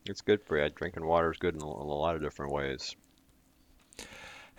It's 0.06 0.20
good 0.20 0.42
for 0.42 0.62
you. 0.62 0.68
Drinking 0.70 1.06
water 1.06 1.30
is 1.30 1.38
good 1.38 1.54
in 1.54 1.60
a, 1.60 1.66
lot 1.66 2.16
of 2.16 2.22
different 2.22 2.52
ways. 2.52 2.96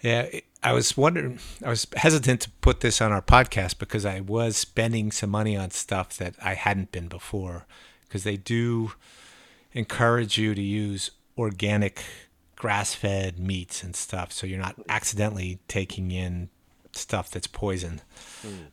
Yeah, 0.01 0.27
I 0.63 0.73
was 0.73 0.97
wondering, 0.97 1.39
I 1.63 1.69
was 1.69 1.87
hesitant 1.95 2.41
to 2.41 2.49
put 2.61 2.79
this 2.79 3.01
on 3.01 3.11
our 3.11 3.21
podcast 3.21 3.77
because 3.77 4.05
I 4.05 4.19
was 4.19 4.57
spending 4.57 5.11
some 5.11 5.29
money 5.29 5.55
on 5.55 5.71
stuff 5.71 6.17
that 6.17 6.35
I 6.41 6.55
hadn't 6.55 6.91
been 6.91 7.07
before. 7.07 7.65
Because 8.03 8.23
they 8.23 8.37
do 8.37 8.93
encourage 9.73 10.37
you 10.37 10.53
to 10.53 10.61
use 10.61 11.11
organic 11.37 12.03
grass 12.55 12.93
fed 12.93 13.39
meats 13.39 13.83
and 13.83 13.95
stuff. 13.95 14.31
So 14.31 14.45
you're 14.45 14.59
not 14.59 14.75
accidentally 14.89 15.59
taking 15.67 16.11
in 16.11 16.49
stuff 16.93 17.31
that's 17.31 17.47
poison. 17.47 18.01
Hmm. 18.41 18.65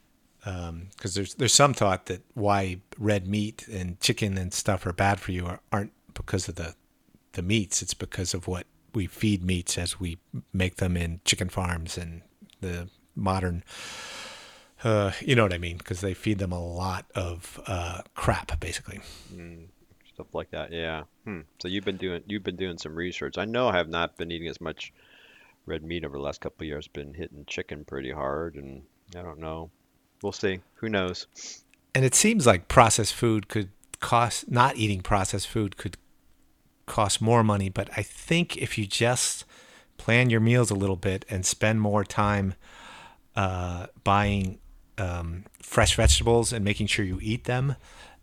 Because 0.90 1.14
there's, 1.14 1.34
there's 1.34 1.54
some 1.54 1.74
thought 1.74 2.06
that 2.06 2.22
why 2.34 2.78
red 2.98 3.26
meat 3.26 3.66
and 3.68 4.00
chicken 4.00 4.38
and 4.38 4.52
stuff 4.52 4.86
are 4.86 4.92
bad 4.92 5.20
for 5.20 5.32
you 5.32 5.46
are, 5.46 5.60
aren't 5.72 5.92
because 6.14 6.48
of 6.48 6.54
the, 6.54 6.74
the 7.32 7.42
meats, 7.42 7.82
it's 7.82 7.94
because 7.94 8.34
of 8.34 8.48
what 8.48 8.66
we 8.94 9.06
feed 9.06 9.44
meats 9.44 9.76
as 9.76 10.00
we 10.00 10.18
make 10.52 10.76
them 10.76 10.96
in 10.96 11.20
chicken 11.24 11.48
farms 11.48 11.98
and 11.98 12.22
the 12.60 12.88
modern 13.14 13.62
uh, 14.84 15.10
you 15.20 15.34
know 15.34 15.42
what 15.42 15.52
I 15.52 15.58
mean 15.58 15.76
because 15.76 16.00
they 16.00 16.14
feed 16.14 16.38
them 16.38 16.52
a 16.52 16.62
lot 16.62 17.06
of 17.14 17.60
uh, 17.66 18.02
crap 18.14 18.58
basically. 18.60 19.00
Mm, 19.34 19.66
stuff 20.14 20.34
like 20.34 20.50
that. 20.50 20.72
Yeah. 20.72 21.04
Hmm. 21.24 21.40
So 21.58 21.68
you've 21.68 21.84
been 21.84 21.96
doing 21.96 22.22
you've 22.26 22.44
been 22.44 22.56
doing 22.56 22.78
some 22.78 22.94
research. 22.94 23.38
I 23.38 23.44
know 23.44 23.68
I 23.68 23.76
have 23.76 23.88
not 23.88 24.16
been 24.16 24.30
eating 24.30 24.48
as 24.48 24.60
much 24.60 24.92
red 25.66 25.82
meat 25.82 26.04
over 26.04 26.16
the 26.16 26.22
last 26.22 26.40
couple 26.40 26.64
of 26.64 26.68
years. 26.68 26.86
Been 26.86 27.14
hitting 27.14 27.44
chicken 27.46 27.84
pretty 27.84 28.12
hard, 28.12 28.54
and 28.54 28.82
I 29.16 29.22
don't 29.22 29.40
know. 29.40 29.70
We'll 30.22 30.32
see. 30.32 30.60
Who 30.76 30.88
knows? 30.88 31.26
And 31.94 32.04
it 32.04 32.14
seems 32.14 32.46
like 32.46 32.68
processed 32.68 33.14
food 33.14 33.48
could 33.48 33.70
cost 34.00 34.50
not 34.50 34.76
eating 34.76 35.00
processed 35.00 35.48
food 35.48 35.76
could 35.76 35.96
cost 36.86 37.20
more 37.20 37.42
money, 37.42 37.68
but 37.68 37.90
I 37.96 38.02
think 38.02 38.56
if 38.56 38.78
you 38.78 38.86
just 38.86 39.44
plan 39.96 40.30
your 40.30 40.40
meals 40.40 40.70
a 40.70 40.74
little 40.74 40.96
bit 40.96 41.24
and 41.28 41.44
spend 41.44 41.80
more 41.80 42.04
time 42.04 42.54
uh, 43.36 43.86
buying 44.04 44.58
um, 44.96 45.44
fresh 45.62 45.96
vegetables 45.96 46.52
and 46.52 46.64
making 46.64 46.86
sure 46.86 47.04
you 47.04 47.18
eat 47.20 47.44
them, 47.44 47.76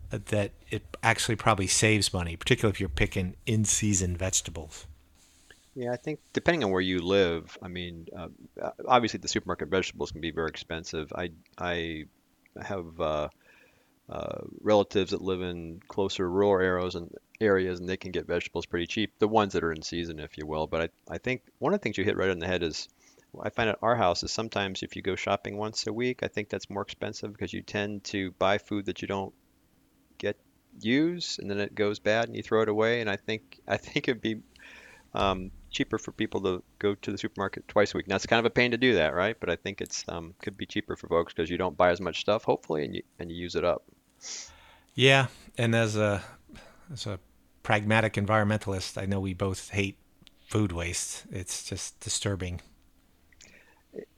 that 0.10 0.52
it 0.70 0.98
actually 1.04 1.36
probably 1.36 1.68
saves 1.68 2.14
money, 2.14 2.36
particularly 2.36 2.72
if 2.72 2.80
you're 2.80 2.90
picking 2.90 3.36
in 3.46 3.66
season 3.66 4.16
vegetables. 4.16 4.88
Yeah, 5.76 5.92
I 5.92 5.98
think 5.98 6.20
depending 6.34 6.64
on 6.64 6.72
where 6.72 6.82
you 6.82 7.00
live, 7.02 7.58
I 7.62 7.68
mean, 7.68 8.08
uh, 8.18 8.30
uh, 8.62 8.72
obviously 8.88 9.20
the 9.20 9.28
supermarket 9.28 9.70
vegetables 9.70 10.12
can 10.12 10.22
be 10.22 10.32
very 10.32 10.48
expensive. 10.50 11.12
I 11.14 11.32
I 11.58 12.06
have 12.62 13.00
uh, 13.02 13.30
uh, 14.10 14.42
relatives 14.62 15.12
that 15.12 15.22
live 15.22 15.42
in 15.42 15.82
closer 15.88 16.30
rural 16.30 16.62
areas 16.64 16.96
and 16.96 17.12
areas, 17.42 17.80
and 17.80 17.90
they 17.90 17.98
can 17.98 18.12
get 18.12 18.28
vegetables 18.28 18.66
pretty 18.68 18.88
cheap. 18.88 19.14
The 19.20 19.28
ones 19.28 19.54
that 19.54 19.64
are 19.64 19.74
in 19.74 19.82
season, 19.84 20.20
if 20.20 20.38
you 20.38 20.48
will. 20.48 20.68
But 20.68 20.82
I 21.10 21.16
I 21.16 21.20
think 21.20 21.44
one 21.60 21.74
of 21.74 21.80
the 21.82 21.84
things 21.84 21.98
you 21.98 22.06
hit 22.06 22.18
right 22.18 22.30
on 22.32 22.40
the 22.40 22.48
head 22.48 22.64
is 22.64 22.90
I 23.42 23.50
find 23.52 23.70
at 23.70 23.80
our 23.82 23.96
house 23.98 24.24
is 24.24 24.32
sometimes 24.32 24.84
if 24.84 24.96
you 24.96 25.02
go 25.04 25.16
shopping 25.16 25.58
once 25.58 25.88
a 25.88 25.94
week, 25.94 26.24
I 26.24 26.30
think 26.30 26.50
that's 26.50 26.70
more 26.70 26.84
expensive 26.84 27.34
because 27.34 27.54
you 27.54 27.64
tend 27.64 28.04
to 28.06 28.32
buy 28.40 28.58
food 28.60 28.86
that 28.88 29.02
you 29.02 29.08
don't 29.10 29.34
get 30.18 30.38
use, 30.80 31.40
and 31.40 31.50
then 31.50 31.60
it 31.60 31.76
goes 31.76 32.00
bad 32.00 32.26
and 32.28 32.36
you 32.36 32.44
throw 32.44 32.62
it 32.62 32.70
away. 32.70 33.02
And 33.02 33.10
I 33.10 33.16
think 33.18 33.60
I 33.68 33.78
think 33.86 34.08
it'd 34.08 34.22
be 34.22 34.42
um, 35.14 35.52
cheaper 35.76 35.98
for 35.98 36.12
people 36.12 36.42
to 36.42 36.64
go 36.80 36.96
to 36.96 37.12
the 37.12 37.18
supermarket 37.18 37.68
twice 37.68 37.94
a 37.94 37.98
week. 37.98 38.08
Now 38.08 38.16
it's 38.16 38.26
kind 38.26 38.40
of 38.40 38.46
a 38.46 38.50
pain 38.50 38.72
to 38.72 38.78
do 38.78 38.96
that, 38.96 39.14
right? 39.14 39.38
But 39.40 39.50
I 39.50 39.56
think 39.56 39.82
it's 39.82 40.04
um, 40.08 40.34
could 40.42 40.58
be 40.58 40.66
cheaper 40.66 40.96
for 40.96 41.08
folks 41.08 41.34
because 41.34 41.50
you 41.50 41.58
don't 41.58 41.78
buy 41.78 41.92
as 41.92 42.02
much 42.02 42.22
stuff, 42.22 42.44
hopefully, 42.44 42.86
and 42.86 42.96
you 42.96 43.04
and 43.20 43.32
you 43.32 43.38
use 43.38 43.56
it 43.56 43.66
up. 43.66 43.84
Yeah, 44.96 45.28
and 45.58 45.76
as 45.76 45.98
a 45.98 46.24
as 46.92 47.06
a 47.06 47.20
pragmatic 47.62 48.14
environmentalist, 48.14 49.02
I 49.02 49.06
know 49.06 49.20
we 49.20 49.34
both 49.34 49.70
hate 49.70 49.98
food 50.48 50.72
waste. 50.72 51.26
It's 51.30 51.64
just 51.64 52.00
disturbing. 52.00 52.62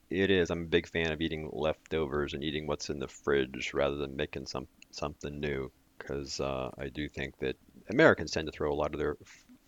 It 0.09 0.31
is. 0.31 0.51
I'm 0.51 0.63
a 0.63 0.67
big 0.67 0.87
fan 0.87 1.11
of 1.11 1.19
eating 1.19 1.49
leftovers 1.51 2.33
and 2.33 2.43
eating 2.43 2.67
what's 2.67 2.89
in 2.89 2.99
the 2.99 3.07
fridge 3.07 3.73
rather 3.73 3.95
than 3.97 4.15
making 4.15 4.45
some 4.45 4.67
something 4.91 5.39
new 5.39 5.71
because 5.97 6.39
uh, 6.39 6.69
I 6.77 6.89
do 6.89 7.09
think 7.09 7.37
that 7.39 7.55
Americans 7.89 8.31
tend 8.31 8.45
to 8.47 8.51
throw 8.51 8.71
a 8.71 8.75
lot 8.75 8.93
of 8.93 8.99
their 8.99 9.17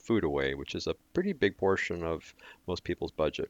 food 0.10 0.24
away, 0.24 0.56
which 0.56 0.74
is 0.74 0.88
a 0.88 0.96
pretty 1.14 1.34
big 1.34 1.56
portion 1.56 2.04
of 2.04 2.34
most 2.68 2.84
people's 2.84 3.12
budget. 3.12 3.50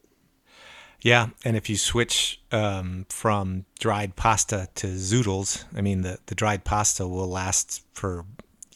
Yeah, 1.00 1.28
and 1.46 1.56
if 1.56 1.70
you 1.70 1.76
switch 1.78 2.42
um, 2.52 3.06
from 3.08 3.64
dried 3.78 4.12
pasta 4.16 4.68
to 4.74 4.86
zoodles, 4.88 5.64
I 5.78 5.80
mean 5.80 6.02
the, 6.02 6.18
the 6.26 6.34
dried 6.34 6.62
pasta 6.64 7.08
will 7.08 7.30
last 7.42 7.82
for 7.94 8.26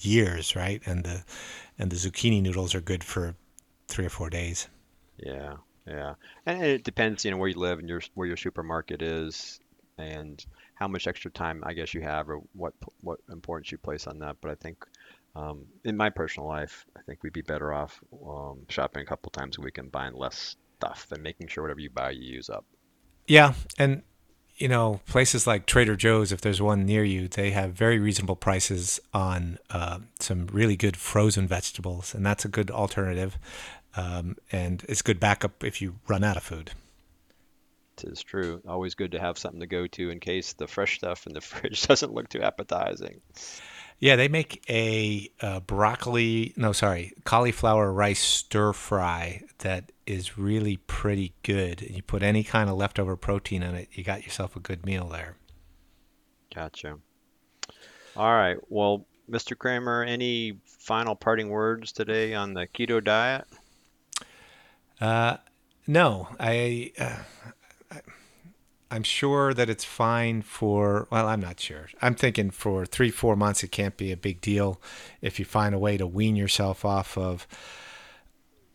years, 0.01 0.57
right? 0.57 0.81
And 0.87 1.05
the 1.05 1.25
and 1.79 1.90
the 1.90 1.97
zucchini 1.97 2.40
noodles 2.40 2.75
are 2.75 2.81
good 2.81 3.05
for 3.05 3.35
three 3.88 4.07
or 4.07 4.11
four 4.18 4.31
days. 4.31 4.68
Yeah, 5.18 5.57
yeah, 5.87 6.14
and, 6.47 6.57
and 6.62 6.66
it 6.66 6.85
depends, 6.85 7.25
you 7.25 7.31
know, 7.31 7.37
where 7.37 7.51
you 7.51 7.59
live 7.59 7.79
and 7.79 7.88
your 7.88 8.01
where 8.14 8.29
your 8.29 8.38
supermarket 8.38 9.03
is, 9.03 9.61
and 9.99 10.44
how 10.75 10.88
much 10.88 11.07
extra 11.07 11.31
time 11.31 11.62
I 11.66 11.75
guess 11.75 11.92
you 11.92 12.01
have, 12.01 12.31
or 12.31 12.40
what 12.55 12.73
what 13.03 13.20
importance 13.31 13.70
you 13.73 13.79
place 13.79 14.07
on 14.07 14.18
that. 14.20 14.37
But 14.40 14.51
I 14.51 14.55
think, 14.55 14.77
um, 15.37 15.66
in 15.85 15.97
my 15.97 16.11
personal 16.11 16.49
life, 16.49 16.87
I 16.97 17.01
think 17.03 17.23
we'd 17.23 17.33
be 17.33 17.42
better 17.42 17.73
off 17.73 18.01
um, 18.27 18.61
shopping 18.68 19.03
a 19.03 19.07
couple 19.07 19.31
times 19.31 19.59
a 19.59 19.61
week 19.61 19.79
and 19.79 19.90
buying 19.90 20.14
less 20.14 20.57
stuff 20.79 21.09
and 21.11 21.23
making 21.23 21.49
sure 21.49 21.64
whatever 21.64 21.81
you 21.81 21.90
buy 21.90 22.11
you 22.11 22.23
use 22.23 22.49
up. 22.49 22.64
Yeah, 23.27 23.55
and 23.79 24.03
you 24.57 24.68
know 24.68 25.01
places 25.07 25.47
like 25.47 25.66
Trader 25.66 25.97
Joe's, 25.97 26.31
if 26.31 26.40
there's 26.40 26.62
one 26.62 26.87
near 26.87 27.03
you, 27.05 27.27
they 27.27 27.51
have 27.51 27.73
very 27.73 27.99
reasonable 27.99 28.37
prices 28.37 29.01
on 29.12 29.59
uh, 29.70 29.99
some 30.20 30.47
really 30.49 30.77
good 30.77 30.97
frozen 30.97 31.49
vegetables, 31.49 32.14
and 32.14 32.25
that's 32.25 32.44
a 32.44 32.49
good 32.49 32.70
alternative. 32.70 33.38
Um, 33.97 34.37
and 34.51 34.85
it's 34.88 35.03
good 35.03 35.20
backup 35.20 35.62
if 35.62 35.81
you 35.81 35.97
run 36.09 36.25
out 36.25 36.37
of 36.37 36.42
food. 36.42 36.73
It 37.97 38.05
is 38.11 38.23
true. 38.23 38.61
Always 38.66 38.97
good 38.97 39.12
to 39.12 39.20
have 39.20 39.38
something 39.38 39.61
to 39.61 39.66
go 39.66 39.87
to 39.87 40.11
in 40.11 40.18
case 40.18 40.53
the 40.55 40.66
fresh 40.66 40.97
stuff 40.97 41.27
in 41.27 41.33
the 41.33 41.40
fridge 41.40 41.87
doesn't 41.87 42.12
look 42.12 42.29
too 42.29 42.42
appetizing. 42.42 43.20
Yeah, 44.05 44.17
they 44.17 44.29
make 44.29 44.62
a 44.69 45.31
uh, 45.40 45.61
broccoli, 45.61 46.53
no, 46.59 46.73
sorry, 46.73 47.14
cauliflower 47.25 47.90
rice 47.90 48.21
stir 48.21 48.75
fry 48.75 49.40
that 49.61 49.93
is 50.07 50.37
really 50.37 50.77
pretty 50.77 51.33
good. 51.43 51.81
And 51.81 51.97
You 51.97 52.03
put 52.03 52.23
any 52.23 52.45
kind 52.45 52.69
of 52.69 52.77
leftover 52.77 53.17
protein 53.17 53.62
in 53.62 53.75
it, 53.75 53.88
you 53.93 54.05
got 54.05 54.23
yourself 54.23 54.57
a 54.57 54.61
good 54.61 54.85
meal 54.85 55.09
there. 55.09 55.38
Gotcha. 56.55 56.99
All 58.14 58.35
right. 58.35 58.59
Well, 58.69 59.07
Mr. 59.31 59.57
Kramer, 59.57 60.05
any 60.05 60.59
final 60.67 61.17
parting 61.17 61.49
words 61.49 61.90
today 61.90 62.35
on 62.35 62.53
the 62.53 62.67
keto 62.67 63.03
diet? 63.03 63.47
Uh, 65.01 65.38
no, 65.87 66.29
I, 66.38 66.93
uh, 66.99 68.01
I'm 68.90 69.03
sure 69.03 69.55
that 69.55 69.68
it's 69.68 69.85
fine 69.85 70.42
for, 70.42 71.09
well, 71.11 71.27
I'm 71.27 71.40
not 71.40 71.59
sure. 71.59 71.88
I'm 72.01 72.14
thinking 72.14 72.51
for 72.51 72.87
three, 72.87 73.11
four 73.11 73.35
months, 73.35 73.64
it 73.64 73.73
can't 73.73 73.97
be 73.97 74.12
a 74.12 74.16
big 74.16 74.40
deal 74.40 74.81
if 75.20 75.38
you 75.38 75.44
find 75.44 75.75
a 75.75 75.79
way 75.79 75.97
to 75.97 76.07
wean 76.07 76.37
yourself 76.37 76.85
off 76.85 77.18
of 77.18 77.47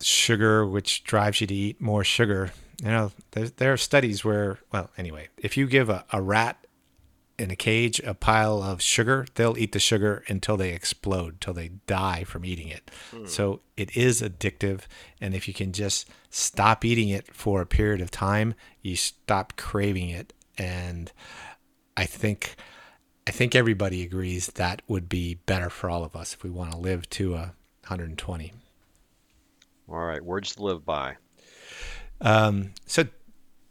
sugar, 0.00 0.66
which 0.66 1.04
drives 1.04 1.40
you 1.40 1.46
to 1.46 1.54
eat 1.54 1.80
more 1.80 2.04
sugar. 2.04 2.52
You 2.82 2.88
know, 2.88 3.12
there, 3.32 3.48
there 3.48 3.72
are 3.72 3.78
studies 3.78 4.24
where, 4.24 4.58
well, 4.72 4.90
anyway, 4.98 5.28
if 5.38 5.56
you 5.56 5.66
give 5.66 5.88
a, 5.88 6.04
a 6.12 6.20
rat 6.20 6.56
in 7.40 7.50
a 7.50 7.56
cage 7.56 8.00
a 8.00 8.14
pile 8.14 8.62
of 8.62 8.82
sugar, 8.82 9.26
they'll 9.34 9.58
eat 9.58 9.72
the 9.72 9.80
sugar 9.80 10.22
until 10.28 10.56
they 10.56 10.70
explode, 10.70 11.40
till 11.40 11.54
they 11.54 11.68
die 11.86 12.22
from 12.24 12.44
eating 12.44 12.68
it. 12.68 12.90
Hmm. 13.10 13.26
So 13.26 13.60
it 13.76 13.96
is 13.96 14.20
addictive. 14.20 14.82
And 15.20 15.34
if 15.34 15.48
you 15.48 15.54
can 15.54 15.72
just 15.72 16.08
stop 16.28 16.84
eating 16.84 17.08
it 17.08 17.34
for 17.34 17.62
a 17.62 17.66
period 17.66 18.00
of 18.00 18.10
time, 18.10 18.54
you 18.82 18.94
stop 18.94 19.56
craving 19.56 20.10
it. 20.10 20.32
And 20.58 21.10
I 21.96 22.04
think 22.04 22.56
I 23.26 23.32
think 23.32 23.54
everybody 23.54 24.02
agrees 24.02 24.48
that 24.48 24.82
would 24.88 25.08
be 25.08 25.34
better 25.34 25.70
for 25.70 25.88
all 25.88 26.04
of 26.04 26.16
us 26.16 26.34
if 26.34 26.42
we 26.42 26.50
want 26.50 26.72
to 26.72 26.78
live 26.78 27.08
to 27.10 27.34
a 27.34 27.54
120. 27.86 28.52
All 29.88 29.98
right, 29.98 30.24
words 30.24 30.54
to 30.56 30.62
live 30.62 30.84
by. 30.84 31.16
Um, 32.20 32.72
so, 32.86 33.04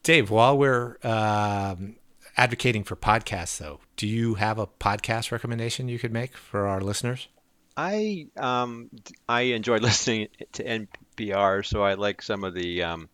Dave, 0.04 0.30
while 0.30 0.58
we're 0.58 0.98
um, 1.04 1.96
advocating 2.40 2.86
for 2.86 2.96
podcasts, 2.96 3.58
though, 3.58 3.82
do 3.98 4.08
you 4.08 4.36
have 4.36 4.58
a 4.58 4.66
podcast 4.66 5.30
recommendation 5.30 5.90
you 5.90 6.00
could 6.00 6.14
make 6.14 6.38
for 6.38 6.68
our 6.68 6.80
listeners? 6.80 7.28
I 7.76 8.28
um, 8.38 8.90
I 9.28 9.42
enjoy 9.42 9.78
listening 9.90 10.30
to 10.54 10.64
NPR, 10.64 11.66
so 11.66 11.84
I 11.84 11.96
like 11.96 12.22
some 12.22 12.46
of 12.46 12.54
the 12.54 12.84
um, 12.84 13.10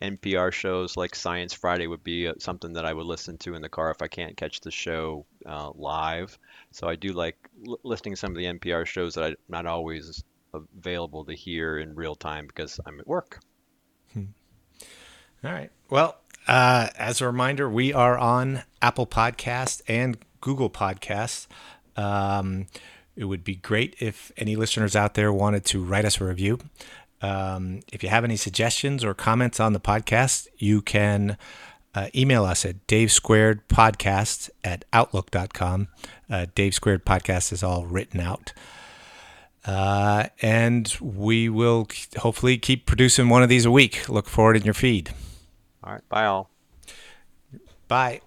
NPR 0.00 0.52
shows, 0.52 0.96
like 0.96 1.16
Science 1.16 1.52
Friday 1.52 1.88
would 1.88 2.04
be 2.04 2.28
uh, 2.28 2.34
something 2.38 2.74
that 2.74 2.84
I 2.84 2.92
would 2.92 3.06
listen 3.06 3.36
to 3.38 3.54
in 3.54 3.62
the 3.62 3.68
car 3.68 3.90
if 3.90 4.00
I 4.00 4.06
can't 4.06 4.36
catch 4.36 4.60
the 4.60 4.70
show 4.70 5.26
uh, 5.44 5.72
live. 5.74 6.38
So 6.70 6.86
I 6.88 6.94
do 6.94 7.12
like 7.12 7.36
l- 7.66 7.80
listening 7.82 8.14
to 8.14 8.20
some 8.20 8.30
of 8.30 8.36
the 8.36 8.44
NPR 8.44 8.86
shows 8.86 9.16
that 9.16 9.24
I'm 9.24 9.36
not 9.48 9.66
always 9.66 10.22
available 10.54 11.24
to 11.24 11.34
hear 11.34 11.78
in 11.78 11.96
real 11.96 12.14
time 12.14 12.46
because 12.46 12.78
I'm 12.86 13.00
at 13.00 13.08
work. 13.08 13.40
Hmm. 14.12 14.26
All 15.42 15.52
right. 15.52 15.70
Well, 15.90 16.16
uh, 16.48 16.88
as 16.96 17.20
a 17.20 17.26
reminder, 17.26 17.68
we 17.68 17.92
are 17.92 18.18
on 18.18 18.62
Apple 18.80 19.06
Podcast 19.06 19.82
and 19.86 20.16
Google 20.40 20.70
Podcasts. 20.70 21.46
Um, 21.96 22.66
it 23.16 23.24
would 23.24 23.44
be 23.44 23.56
great 23.56 23.96
if 23.98 24.32
any 24.36 24.56
listeners 24.56 24.96
out 24.96 25.14
there 25.14 25.32
wanted 25.32 25.64
to 25.66 25.82
write 25.82 26.04
us 26.04 26.20
a 26.20 26.24
review. 26.24 26.58
Um, 27.20 27.80
if 27.92 28.02
you 28.02 28.08
have 28.08 28.24
any 28.24 28.36
suggestions 28.36 29.04
or 29.04 29.12
comments 29.12 29.60
on 29.60 29.72
the 29.72 29.80
podcast, 29.80 30.46
you 30.56 30.80
can 30.80 31.36
uh, 31.94 32.08
email 32.14 32.44
us 32.44 32.64
at 32.64 32.86
davesquaredpodcast 32.86 34.50
at 34.62 34.84
outlook.com. 34.92 35.88
Uh, 36.30 36.46
Dave 36.54 36.74
Squared 36.74 37.04
Podcast 37.04 37.52
is 37.52 37.62
all 37.62 37.86
written 37.86 38.20
out. 38.20 38.52
Uh, 39.64 40.28
and 40.40 40.96
we 41.00 41.48
will 41.48 41.88
hopefully 42.18 42.56
keep 42.56 42.86
producing 42.86 43.28
one 43.28 43.42
of 43.42 43.48
these 43.48 43.64
a 43.64 43.70
week. 43.70 44.08
Look 44.08 44.28
forward 44.28 44.56
in 44.56 44.62
your 44.62 44.74
feed. 44.74 45.12
All 45.88 45.94
right. 45.94 46.08
Bye, 46.10 46.26
all. 46.26 46.50
Bye. 47.88 48.20